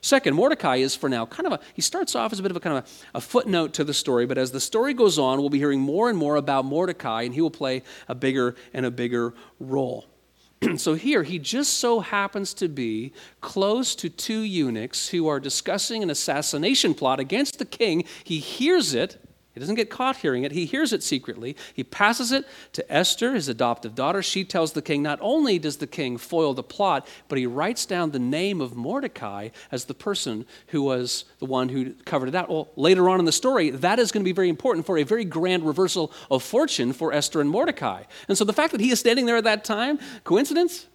Second, 0.05 0.35
Mordecai 0.35 0.75
is 0.75 0.95
for 0.95 1.09
now 1.09 1.25
kind 1.25 1.47
of 1.47 1.53
a, 1.53 1.59
he 1.73 1.81
starts 1.81 2.13
off 2.13 2.31
as 2.31 2.37
a 2.37 2.43
bit 2.43 2.51
of 2.51 2.57
a 2.57 2.59
kind 2.59 2.77
of 2.77 2.85
a, 2.85 3.17
a, 3.17 3.21
footnote 3.21 3.73
to 3.73 3.83
the 3.83 3.91
story, 3.91 4.27
but 4.27 4.37
as 4.37 4.51
the 4.51 4.59
story 4.59 4.93
goes 4.93 5.17
on, 5.17 5.39
we'll 5.39 5.49
be 5.49 5.57
hearing 5.57 5.79
more 5.79 6.11
and 6.11 6.17
more 6.17 6.35
about 6.35 6.63
Mordecai, 6.63 7.23
and 7.23 7.33
he 7.33 7.41
will 7.41 7.49
play 7.49 7.81
a 8.07 8.13
bigger 8.13 8.55
and 8.71 8.85
a 8.85 8.91
bigger 8.91 9.33
role. 9.59 10.05
so 10.77 10.93
here, 10.93 11.23
he 11.23 11.39
just 11.39 11.77
so 11.77 12.01
happens 12.01 12.53
to 12.53 12.67
be 12.67 13.13
close 13.41 13.95
to 13.95 14.07
two 14.07 14.41
eunuchs 14.41 15.07
who 15.07 15.27
are 15.27 15.39
discussing 15.39 16.03
an 16.03 16.11
assassination 16.11 16.93
plot 16.93 17.19
against 17.19 17.57
the 17.57 17.65
king. 17.65 18.03
He 18.23 18.37
hears 18.37 18.93
it, 18.93 19.17
he 19.55 19.61
doesn't 19.61 19.75
get 19.75 19.89
caught 19.89 20.17
hearing 20.17 20.43
it. 20.43 20.51
He 20.51 20.65
hears 20.65 20.91
it 20.91 21.01
secretly. 21.01 21.55
He 21.73 21.85
passes 21.85 22.33
it 22.33 22.45
to 22.73 22.91
Esther, 22.91 23.33
his 23.33 23.47
adoptive 23.47 23.95
daughter. 23.95 24.21
She 24.21 24.43
tells 24.43 24.73
the 24.73 24.81
king 24.81 25.01
not 25.01 25.17
only 25.21 25.57
does 25.57 25.77
the 25.77 25.87
king 25.87 26.17
foil 26.17 26.53
the 26.53 26.61
plot, 26.61 27.07
but 27.29 27.37
he 27.37 27.47
writes 27.47 27.85
down 27.85 28.11
the 28.11 28.19
name 28.19 28.59
of 28.59 28.75
Mordecai 28.75 29.49
as 29.71 29.85
the 29.85 29.93
person 29.93 30.45
who 30.67 30.83
was 30.83 31.23
the 31.39 31.45
one 31.45 31.69
who 31.69 31.93
covered 32.03 32.27
it 32.27 32.35
out. 32.35 32.49
Well, 32.49 32.67
later 32.75 33.09
on 33.09 33.19
in 33.19 33.25
the 33.25 33.31
story, 33.31 33.69
that 33.69 33.97
is 33.97 34.11
going 34.11 34.23
to 34.23 34.29
be 34.29 34.33
very 34.33 34.49
important 34.49 34.85
for 34.85 34.97
a 34.97 35.03
very 35.03 35.23
grand 35.23 35.65
reversal 35.65 36.11
of 36.29 36.43
fortune 36.43 36.91
for 36.91 37.13
Esther 37.13 37.39
and 37.39 37.49
Mordecai. 37.49 38.03
And 38.27 38.37
so 38.37 38.43
the 38.43 38.51
fact 38.51 38.73
that 38.73 38.81
he 38.81 38.91
is 38.91 38.99
standing 38.99 39.25
there 39.25 39.37
at 39.37 39.45
that 39.45 39.63
time, 39.63 39.99
coincidence 40.25 40.87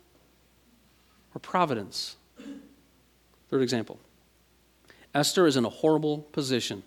or 1.34 1.38
providence? 1.38 2.16
Third 3.48 3.62
example 3.62 3.98
Esther 5.14 5.46
is 5.46 5.56
in 5.56 5.64
a 5.64 5.70
horrible 5.70 6.18
position. 6.32 6.82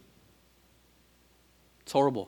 It's 1.93 1.95
horrible. 1.99 2.27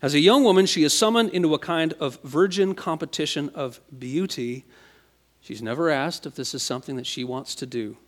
As 0.00 0.14
a 0.14 0.18
young 0.18 0.44
woman, 0.44 0.64
she 0.64 0.82
is 0.82 0.96
summoned 0.96 1.28
into 1.34 1.52
a 1.52 1.58
kind 1.58 1.92
of 2.00 2.18
virgin 2.22 2.74
competition 2.74 3.50
of 3.54 3.82
beauty. 3.98 4.64
She's 5.42 5.60
never 5.60 5.90
asked 5.90 6.24
if 6.24 6.34
this 6.34 6.54
is 6.54 6.62
something 6.62 6.96
that 6.96 7.06
she 7.06 7.22
wants 7.22 7.54
to 7.56 7.66
do. 7.66 7.98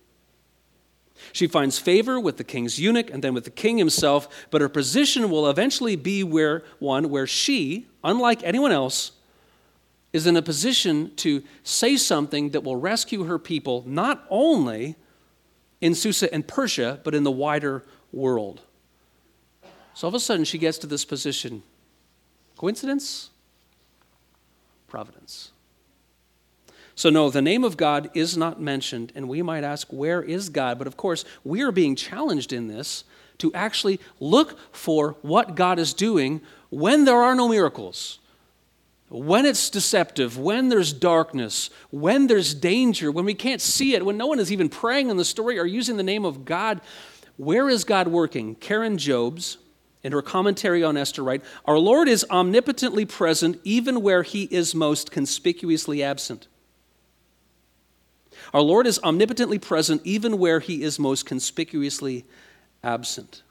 She 1.33 1.45
finds 1.45 1.77
favor 1.77 2.19
with 2.19 2.37
the 2.37 2.43
king's 2.43 2.79
eunuch 2.79 3.11
and 3.11 3.23
then 3.23 3.35
with 3.35 3.43
the 3.43 3.51
king 3.51 3.77
himself, 3.77 4.27
but 4.49 4.59
her 4.59 4.69
position 4.69 5.29
will 5.29 5.47
eventually 5.47 5.95
be 5.95 6.23
where 6.23 6.63
one 6.79 7.11
where 7.11 7.27
she, 7.27 7.85
unlike 8.03 8.41
anyone 8.41 8.71
else, 8.71 9.11
is 10.13 10.25
in 10.25 10.35
a 10.35 10.41
position 10.41 11.15
to 11.17 11.43
say 11.61 11.95
something 11.95 12.49
that 12.49 12.63
will 12.63 12.75
rescue 12.75 13.25
her 13.25 13.37
people 13.37 13.83
not 13.85 14.25
only 14.31 14.95
in 15.79 15.93
Susa 15.93 16.33
and 16.33 16.47
Persia, 16.47 17.01
but 17.03 17.13
in 17.13 17.23
the 17.23 17.29
wider 17.29 17.83
world. 18.11 18.63
So 19.97 20.05
all 20.05 20.09
of 20.09 20.13
a 20.13 20.19
sudden, 20.19 20.45
she 20.45 20.59
gets 20.59 20.77
to 20.77 20.85
this 20.85 21.03
position. 21.05 21.63
Coincidence? 22.55 23.31
Providence. 24.87 25.49
So, 26.93 27.09
no, 27.09 27.31
the 27.31 27.41
name 27.41 27.63
of 27.63 27.77
God 27.77 28.11
is 28.13 28.37
not 28.37 28.61
mentioned, 28.61 29.11
and 29.15 29.27
we 29.27 29.41
might 29.41 29.63
ask, 29.63 29.87
where 29.91 30.21
is 30.21 30.49
God? 30.49 30.77
But 30.77 30.85
of 30.85 30.97
course, 30.97 31.25
we 31.43 31.63
are 31.63 31.71
being 31.71 31.95
challenged 31.95 32.53
in 32.53 32.67
this 32.67 33.05
to 33.39 33.51
actually 33.55 33.99
look 34.19 34.59
for 34.71 35.15
what 35.23 35.55
God 35.55 35.79
is 35.79 35.95
doing 35.95 36.41
when 36.69 37.05
there 37.05 37.23
are 37.23 37.33
no 37.33 37.47
miracles, 37.47 38.19
when 39.09 39.47
it's 39.47 39.67
deceptive, 39.67 40.37
when 40.37 40.69
there's 40.69 40.93
darkness, 40.93 41.71
when 41.89 42.27
there's 42.27 42.53
danger, 42.53 43.11
when 43.11 43.25
we 43.25 43.33
can't 43.33 43.61
see 43.61 43.95
it, 43.95 44.05
when 44.05 44.15
no 44.15 44.27
one 44.27 44.37
is 44.37 44.51
even 44.51 44.69
praying 44.69 45.09
in 45.09 45.17
the 45.17 45.25
story 45.25 45.57
or 45.57 45.65
using 45.65 45.97
the 45.97 46.03
name 46.03 46.23
of 46.23 46.45
God. 46.45 46.81
Where 47.37 47.67
is 47.67 47.83
God 47.83 48.09
working? 48.09 48.53
Karen 48.53 48.99
Jobes 48.99 49.57
in 50.07 50.13
her 50.13 50.21
commentary 50.21 50.85
on 50.85 50.95
Esther, 50.95 51.21
right? 51.21 51.43
Our 51.65 51.77
Lord 51.77 52.07
is 52.07 52.25
omnipotently 52.31 53.03
present 53.03 53.59
even 53.65 54.01
where 54.01 54.23
he 54.23 54.43
is 54.43 54.73
most 54.73 55.11
conspicuously 55.11 56.01
absent. 56.01 56.47
Our 58.53 58.61
Lord 58.61 58.87
is 58.87 58.99
omnipotently 59.03 59.59
present 59.59 60.01
even 60.05 60.37
where 60.37 60.61
he 60.61 60.81
is 60.81 60.97
most 60.97 61.25
conspicuously 61.25 62.23
absent. 62.85 63.43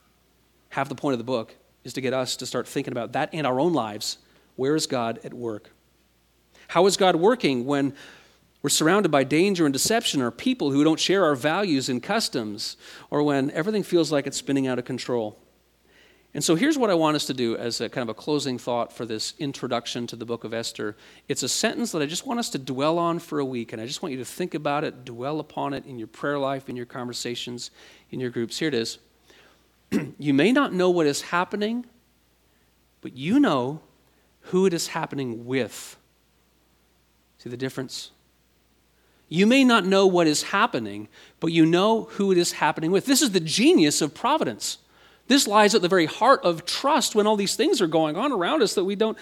Half 0.69 0.89
the 0.89 0.95
point 0.95 1.13
of 1.13 1.19
the 1.19 1.25
book 1.25 1.53
is 1.83 1.93
to 1.93 2.01
get 2.01 2.15
us 2.15 2.35
to 2.37 2.47
start 2.47 2.67
thinking 2.67 2.91
about 2.91 3.11
that 3.11 3.31
in 3.35 3.45
our 3.45 3.59
own 3.59 3.73
lives. 3.73 4.17
Where 4.55 4.75
is 4.75 4.87
God 4.87 5.19
at 5.23 5.35
work? 5.35 5.69
How 6.69 6.87
is 6.87 6.97
God 6.97 7.17
working 7.17 7.67
when 7.67 7.93
We're 8.61 8.69
surrounded 8.69 9.09
by 9.09 9.23
danger 9.23 9.65
and 9.65 9.73
deception 9.73 10.21
or 10.21 10.31
people 10.31 10.71
who 10.71 10.83
don't 10.83 10.99
share 10.99 11.23
our 11.23 11.35
values 11.35 11.89
and 11.89 12.01
customs, 12.01 12.75
or 13.09 13.23
when 13.23 13.51
everything 13.51 13.83
feels 13.83 14.11
like 14.11 14.25
it's 14.25 14.37
spinning 14.37 14.67
out 14.67 14.79
of 14.79 14.85
control. 14.85 15.39
And 16.33 16.43
so 16.43 16.55
here's 16.55 16.77
what 16.77 16.89
I 16.89 16.93
want 16.93 17.15
us 17.15 17.25
to 17.25 17.33
do 17.33 17.57
as 17.57 17.81
a 17.81 17.89
kind 17.89 18.03
of 18.03 18.09
a 18.09 18.13
closing 18.13 18.57
thought 18.57 18.93
for 18.93 19.05
this 19.05 19.33
introduction 19.39 20.05
to 20.07 20.15
the 20.15 20.25
book 20.25 20.43
of 20.43 20.53
Esther. 20.53 20.95
It's 21.27 21.41
a 21.41 21.49
sentence 21.49 21.91
that 21.93 22.01
I 22.01 22.05
just 22.05 22.27
want 22.27 22.39
us 22.39 22.49
to 22.51 22.59
dwell 22.59 22.99
on 22.99 23.19
for 23.19 23.39
a 23.39 23.45
week, 23.45 23.73
and 23.73 23.81
I 23.81 23.87
just 23.87 24.01
want 24.01 24.11
you 24.11 24.19
to 24.19 24.25
think 24.25 24.53
about 24.53 24.83
it, 24.83 25.05
dwell 25.05 25.39
upon 25.39 25.73
it 25.73 25.85
in 25.85 25.97
your 25.97 26.07
prayer 26.07 26.37
life, 26.37 26.69
in 26.69 26.75
your 26.75 26.85
conversations, 26.85 27.71
in 28.11 28.19
your 28.19 28.29
groups. 28.29 28.59
Here 28.59 28.67
it 28.67 28.73
is. 28.73 28.99
you 30.19 30.33
may 30.33 30.51
not 30.51 30.73
know 30.73 30.89
what 30.89 31.07
is 31.07 31.21
happening, 31.21 31.85
but 33.01 33.15
you 33.15 33.39
know 33.39 33.81
who 34.41 34.65
it 34.65 34.73
is 34.73 34.87
happening 34.87 35.45
with. 35.45 35.97
See 37.37 37.49
the 37.49 37.57
difference? 37.57 38.11
You 39.29 39.45
may 39.45 39.63
not 39.63 39.85
know 39.85 40.07
what 40.07 40.27
is 40.27 40.43
happening, 40.43 41.07
but 41.39 41.51
you 41.51 41.65
know 41.65 42.03
who 42.11 42.31
it 42.31 42.37
is 42.37 42.53
happening 42.53 42.91
with. 42.91 43.05
This 43.05 43.21
is 43.21 43.31
the 43.31 43.39
genius 43.39 44.01
of 44.01 44.13
providence. 44.13 44.77
This 45.27 45.47
lies 45.47 45.75
at 45.75 45.81
the 45.81 45.87
very 45.87 46.05
heart 46.05 46.41
of 46.43 46.65
trust 46.65 47.15
when 47.15 47.27
all 47.27 47.35
these 47.35 47.55
things 47.55 47.81
are 47.81 47.87
going 47.87 48.15
on 48.15 48.31
around 48.31 48.61
us 48.61 48.75
that 48.75 48.85
we 48.85 48.95
don't 48.95 49.17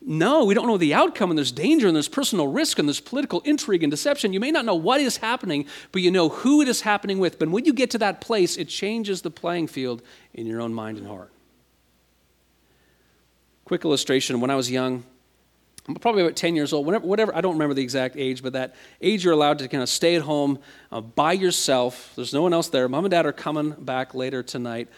know. 0.00 0.44
We 0.44 0.54
don't 0.54 0.66
know 0.66 0.78
the 0.78 0.94
outcome, 0.94 1.30
and 1.30 1.38
there's 1.38 1.52
danger, 1.52 1.86
and 1.86 1.94
there's 1.94 2.08
personal 2.08 2.48
risk, 2.48 2.78
and 2.78 2.88
there's 2.88 3.00
political 3.00 3.40
intrigue 3.40 3.82
and 3.82 3.90
deception. 3.90 4.32
You 4.32 4.40
may 4.40 4.50
not 4.50 4.64
know 4.64 4.74
what 4.74 5.00
is 5.00 5.18
happening, 5.18 5.66
but 5.92 6.02
you 6.02 6.10
know 6.10 6.28
who 6.28 6.62
it 6.62 6.68
is 6.68 6.80
happening 6.80 7.18
with. 7.18 7.38
But 7.38 7.50
when 7.50 7.64
you 7.64 7.72
get 7.72 7.90
to 7.90 7.98
that 7.98 8.20
place, 8.20 8.56
it 8.56 8.68
changes 8.68 9.22
the 9.22 9.30
playing 9.30 9.68
field 9.68 10.02
in 10.32 10.46
your 10.46 10.60
own 10.60 10.72
mind 10.72 10.98
and 10.98 11.06
heart. 11.06 11.30
Quick 13.64 13.84
illustration 13.84 14.40
when 14.40 14.50
I 14.50 14.56
was 14.56 14.70
young, 14.70 15.04
I'm 15.88 15.94
probably 15.96 16.22
about 16.22 16.36
10 16.36 16.54
years 16.54 16.72
old, 16.72 16.86
whatever, 16.86 17.06
whatever, 17.06 17.34
I 17.34 17.40
don't 17.40 17.54
remember 17.54 17.74
the 17.74 17.82
exact 17.82 18.16
age, 18.16 18.42
but 18.42 18.52
that 18.52 18.74
age 19.00 19.24
you're 19.24 19.32
allowed 19.32 19.58
to 19.60 19.68
kind 19.68 19.82
of 19.82 19.88
stay 19.88 20.14
at 20.14 20.22
home 20.22 20.58
uh, 20.92 21.00
by 21.00 21.32
yourself. 21.32 22.12
There's 22.16 22.32
no 22.32 22.42
one 22.42 22.52
else 22.52 22.68
there. 22.68 22.88
Mom 22.88 23.04
and 23.04 23.10
dad 23.10 23.26
are 23.26 23.32
coming 23.32 23.70
back 23.72 24.14
later 24.14 24.42
tonight, 24.42 24.88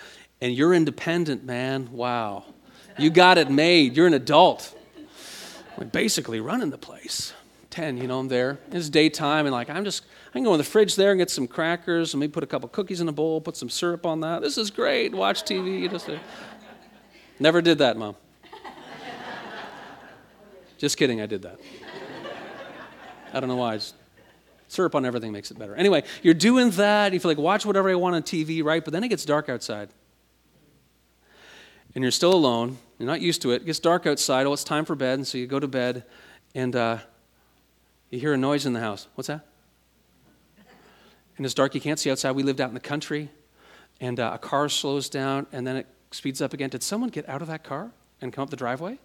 and 0.42 0.52
you're 0.52 0.74
independent, 0.74 1.44
man. 1.44 1.92
Wow. 1.92 2.44
You 2.98 3.11
got 3.11 3.38
it 3.38 3.48
made. 3.48 3.96
You're 3.96 4.09
an 4.09 4.14
adult. 4.14 4.76
Basically 5.92 6.40
running 6.40 6.70
the 6.70 6.78
place. 6.78 7.33
10, 7.70 7.96
you 7.96 8.09
know, 8.09 8.18
I'm 8.18 8.26
there. 8.28 8.59
It's 8.72 8.88
daytime, 8.88 9.46
and 9.46 9.52
like, 9.52 9.70
I'm 9.70 9.85
just, 9.85 10.05
I 10.31 10.33
can 10.33 10.42
go 10.42 10.52
in 10.52 10.59
the 10.59 10.64
fridge 10.64 10.96
there 10.96 11.12
and 11.12 11.18
get 11.18 11.31
some 11.31 11.46
crackers, 11.46 12.12
and 12.12 12.20
maybe 12.20 12.33
put 12.33 12.42
a 12.42 12.46
couple 12.46 12.68
cookies 12.68 13.00
in 13.00 13.09
a 13.09 13.12
bowl, 13.12 13.40
put 13.40 13.57
some 13.57 13.70
syrup 13.70 14.05
on 14.05 14.20
that. 14.20 14.42
This 14.42 14.59
is 14.59 14.70
great. 14.70 15.14
Watch 15.14 15.44
TV. 15.44 15.90
Uh, 15.90 16.18
never 17.38 17.62
did 17.62 17.78
that, 17.78 17.96
Mom. 17.96 18.16
Just 20.76 20.96
kidding, 20.96 21.20
I 21.20 21.26
did 21.26 21.42
that. 21.42 21.61
I 23.33 23.38
don't 23.38 23.48
know 23.48 23.57
why. 23.57 23.76
Just, 23.76 23.94
syrup 24.66 24.96
on 24.96 25.07
everything 25.07 25.31
makes 25.31 25.52
it 25.52 25.59
better. 25.59 25.76
Anyway, 25.76 26.02
you're 26.22 26.35
doing 26.35 26.70
that. 26.72 27.12
You 27.12 27.20
feel 27.20 27.31
like, 27.31 27.38
watch 27.38 27.64
whatever 27.64 27.88
I 27.88 27.94
want 27.94 28.16
on 28.16 28.22
TV, 28.22 28.64
right? 28.64 28.85
But 28.85 28.92
then 28.92 29.05
it 29.05 29.09
gets 29.09 29.24
dark 29.24 29.48
outside. 29.48 29.88
And 31.94 32.02
you're 32.02 32.11
still 32.11 32.35
alone. 32.35 32.78
You're 32.98 33.07
not 33.07 33.20
used 33.20 33.42
to 33.42 33.50
it. 33.50 33.62
It 33.62 33.66
gets 33.66 33.78
dark 33.78 34.07
outside. 34.07 34.46
Oh, 34.46 34.52
it's 34.52 34.64
time 34.64 34.85
for 34.85 34.94
bed. 34.94 35.18
And 35.18 35.26
so 35.26 35.37
you 35.38 35.46
go 35.46 35.61
to 35.61 35.68
bed, 35.68 36.05
and 36.55 36.74
uh, 36.74 36.98
you 38.11 38.18
hear 38.18 38.33
a 38.33 38.38
noise 38.38 38.64
in 38.64 38.72
the 38.72 38.81
house. 38.81 39.09
What's 39.14 39.28
that? 39.28 39.46
And 41.37 41.44
it's 41.44 41.55
dark. 41.55 41.74
You 41.74 41.81
can't 41.81 41.98
see 41.98 42.11
outside. 42.11 42.33
We 42.33 42.42
lived 42.42 42.61
out 42.61 42.68
in 42.68 42.74
the 42.74 42.81
country. 42.81 43.31
And 44.00 44.18
uh, 44.18 44.33
a 44.35 44.38
car 44.38 44.68
slows 44.68 45.09
down, 45.09 45.46
and 45.52 45.66
then 45.66 45.76
it 45.76 45.87
speeds 46.11 46.40
up 46.42 46.52
again. 46.52 46.70
Did 46.70 46.83
someone 46.83 47.11
get 47.11 47.28
out 47.28 47.42
of 47.42 47.48
that 47.48 47.64
car 47.64 47.90
and 48.20 48.33
come 48.33 48.42
up 48.42 48.50
the 48.50 48.57
driveway? 48.57 48.98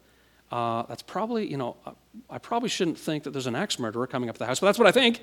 Uh, 0.52 0.84
that's 0.84 1.02
probably, 1.02 1.46
you 1.46 1.58
know, 1.58 1.76
uh, 1.86 1.92
I 2.30 2.38
probably 2.38 2.70
shouldn't 2.70 2.98
think 2.98 3.24
that 3.24 3.32
there's 3.32 3.48
an 3.48 3.56
axe 3.56 3.80
murderer 3.80 4.08
coming 4.08 4.30
up 4.30 4.38
the 4.38 4.46
house, 4.46 4.62
but 4.62 4.68
that's 4.68 4.80
what 4.80 4.88
I 4.88 4.92
think. 4.92 5.22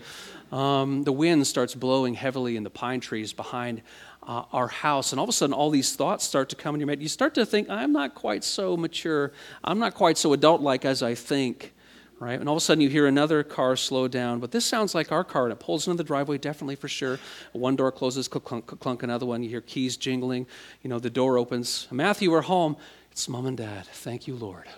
Um, 0.52 1.02
the 1.02 1.12
wind 1.12 1.46
starts 1.46 1.74
blowing 1.74 2.14
heavily 2.14 2.56
in 2.56 2.62
the 2.62 2.70
pine 2.70 3.00
trees 3.00 3.32
behind 3.32 3.80
uh, 4.22 4.44
our 4.52 4.68
house, 4.68 5.12
and 5.12 5.18
all 5.18 5.24
of 5.24 5.30
a 5.30 5.32
sudden, 5.32 5.54
all 5.54 5.70
these 5.70 5.96
thoughts 5.96 6.24
start 6.24 6.50
to 6.50 6.56
come 6.56 6.74
in 6.74 6.80
your 6.80 6.90
head. 6.90 7.00
You 7.00 7.08
start 7.08 7.34
to 7.34 7.46
think, 7.46 7.70
I'm 7.70 7.92
not 7.92 8.14
quite 8.14 8.44
so 8.44 8.76
mature, 8.76 9.32
I'm 9.62 9.78
not 9.78 9.94
quite 9.94 10.18
so 10.18 10.34
adult 10.34 10.60
like 10.60 10.84
as 10.84 11.02
I 11.02 11.14
think. 11.14 11.72
Right? 12.20 12.38
And 12.38 12.48
all 12.48 12.54
of 12.54 12.62
a 12.62 12.64
sudden, 12.64 12.80
you 12.80 12.88
hear 12.88 13.06
another 13.06 13.42
car 13.42 13.76
slow 13.76 14.06
down, 14.06 14.38
but 14.38 14.52
this 14.52 14.64
sounds 14.64 14.94
like 14.94 15.10
our 15.10 15.24
car, 15.24 15.44
and 15.44 15.52
it 15.52 15.58
pulls 15.58 15.88
into 15.88 15.96
the 15.96 16.04
driveway, 16.04 16.38
definitely 16.38 16.76
for 16.76 16.88
sure. 16.88 17.18
One 17.52 17.76
door 17.76 17.90
closes, 17.90 18.28
clunk, 18.28 18.66
clunk, 18.66 19.02
another 19.02 19.26
one. 19.26 19.42
You 19.42 19.50
hear 19.50 19.60
keys 19.60 19.96
jingling. 19.96 20.46
You 20.82 20.90
know, 20.90 21.00
the 21.00 21.10
door 21.10 21.38
opens. 21.38 21.88
Matthew, 21.90 22.30
we're 22.30 22.42
home. 22.42 22.76
It's 23.10 23.28
mom 23.28 23.46
and 23.46 23.56
dad. 23.56 23.86
Thank 23.86 24.26
you, 24.26 24.36
Lord. 24.36 24.68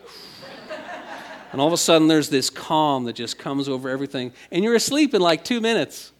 And 1.57 1.61
all 1.62 1.69
of 1.69 1.73
a 1.73 1.79
sudden, 1.79 2.07
there's 2.07 2.29
this 2.29 2.51
calm 2.51 3.05
that 3.05 3.14
just 3.14 3.38
comes 3.38 3.66
over 3.66 3.88
everything, 3.88 4.35
and 4.51 4.62
you're 4.62 4.75
asleep 4.75 5.14
in 5.14 5.23
like 5.23 5.42
two 5.42 5.59
minutes. 5.59 6.12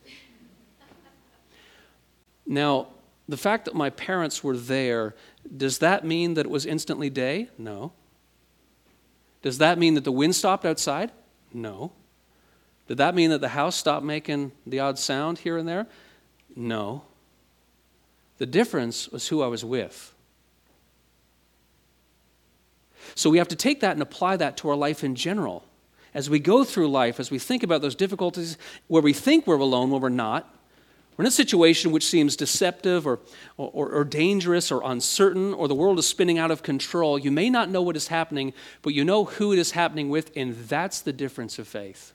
Now, 2.47 2.87
the 3.29 3.37
fact 3.37 3.67
that 3.67 3.75
my 3.75 3.91
parents 3.91 4.43
were 4.43 4.57
there, 4.57 5.15
does 5.55 5.81
that 5.81 6.07
mean 6.07 6.33
that 6.35 6.47
it 6.47 6.51
was 6.51 6.65
instantly 6.65 7.11
day? 7.11 7.51
No. 7.59 7.93
Does 9.43 9.59
that 9.59 9.79
mean 9.79 9.93
that 9.97 10.05
the 10.05 10.11
wind 10.11 10.35
stopped 10.35 10.65
outside? 10.65 11.13
No. 11.53 11.93
Did 12.89 12.97
that 12.97 13.15
mean 13.15 13.29
that 13.29 13.43
the 13.43 13.49
house 13.49 13.77
stopped 13.77 14.07
making 14.07 14.53
the 14.67 14.81
odd 14.81 14.99
sound 14.99 15.41
here 15.41 15.59
and 15.59 15.69
there? 15.69 15.87
No. 16.57 17.03
The 18.39 18.47
difference 18.47 19.11
was 19.11 19.29
who 19.29 19.43
I 19.43 19.49
was 19.49 19.67
with. 19.67 20.15
So 23.17 23.31
we 23.31 23.39
have 23.39 23.49
to 23.49 23.57
take 23.57 23.81
that 23.81 23.93
and 23.93 24.03
apply 24.03 24.37
that 24.37 24.59
to 24.59 24.69
our 24.69 24.77
life 24.77 25.03
in 25.03 25.15
general. 25.17 25.65
As 26.15 26.31
we 26.31 26.39
go 26.39 26.65
through 26.65 26.89
life, 26.89 27.19
as 27.19 27.31
we 27.31 27.39
think 27.39 27.63
about 27.63 27.83
those 27.83 27.95
difficulties 27.95 28.59
where 28.87 29.03
we 29.03 29.13
think 29.13 29.47
we're 29.47 29.57
alone 29.57 29.91
when 29.91 30.03
we're 30.03 30.09
not, 30.11 30.55
we're 31.17 31.25
in 31.25 31.29
a 31.29 31.33
situation 31.33 31.93
which 31.93 32.07
seems 32.07 32.37
deceptive 32.37 33.07
or, 33.07 33.21
or, 33.57 33.89
or, 33.89 34.05
dangerous 34.05 34.71
or 34.71 34.83
uncertain, 34.85 35.55
or 35.55 35.67
the 35.67 35.75
world 35.75 35.99
is 35.99 36.07
spinning 36.07 36.39
out 36.39 36.51
of 36.51 36.63
control. 36.63 37.19
You 37.19 37.31
may 37.31 37.49
not 37.49 37.71
know 37.71 37.81
what 37.81 37.97
is 37.97 38.09
happening, 38.09 38.53
but 38.83 38.93
you 38.93 39.03
know 39.03 39.25
who 39.25 39.55
it 39.55 39.59
is 39.59 39.71
happening 39.71 40.11
with, 40.11 40.31
and 40.37 40.55
that's 40.55 41.01
the 41.01 41.15
difference 41.15 41.59
of 41.59 41.67
faith. 41.67 42.13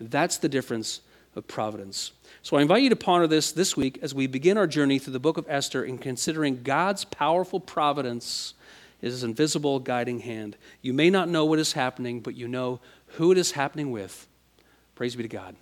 That's 0.00 0.38
the 0.38 0.48
difference 0.48 1.00
of 1.34 1.48
providence. 1.48 2.12
So 2.42 2.56
I 2.56 2.62
invite 2.62 2.84
you 2.84 2.90
to 2.90 2.96
ponder 2.96 3.26
this 3.26 3.50
this 3.50 3.76
week 3.76 3.98
as 4.00 4.14
we 4.14 4.28
begin 4.28 4.56
our 4.56 4.68
journey 4.68 5.00
through 5.00 5.14
the 5.14 5.18
book 5.18 5.38
of 5.38 5.46
Esther 5.48 5.84
in 5.84 5.98
considering 5.98 6.62
God's 6.62 7.04
powerful 7.04 7.58
providence 7.58 8.54
is 9.00 9.12
his 9.12 9.24
invisible 9.24 9.78
guiding 9.78 10.20
hand. 10.20 10.56
You 10.82 10.92
may 10.92 11.10
not 11.10 11.28
know 11.28 11.44
what 11.44 11.58
is 11.58 11.72
happening, 11.72 12.20
but 12.20 12.34
you 12.34 12.48
know 12.48 12.80
who 13.06 13.32
it 13.32 13.38
is 13.38 13.52
happening 13.52 13.90
with. 13.90 14.26
Praise 14.94 15.14
be 15.14 15.22
to 15.22 15.28
God. 15.28 15.56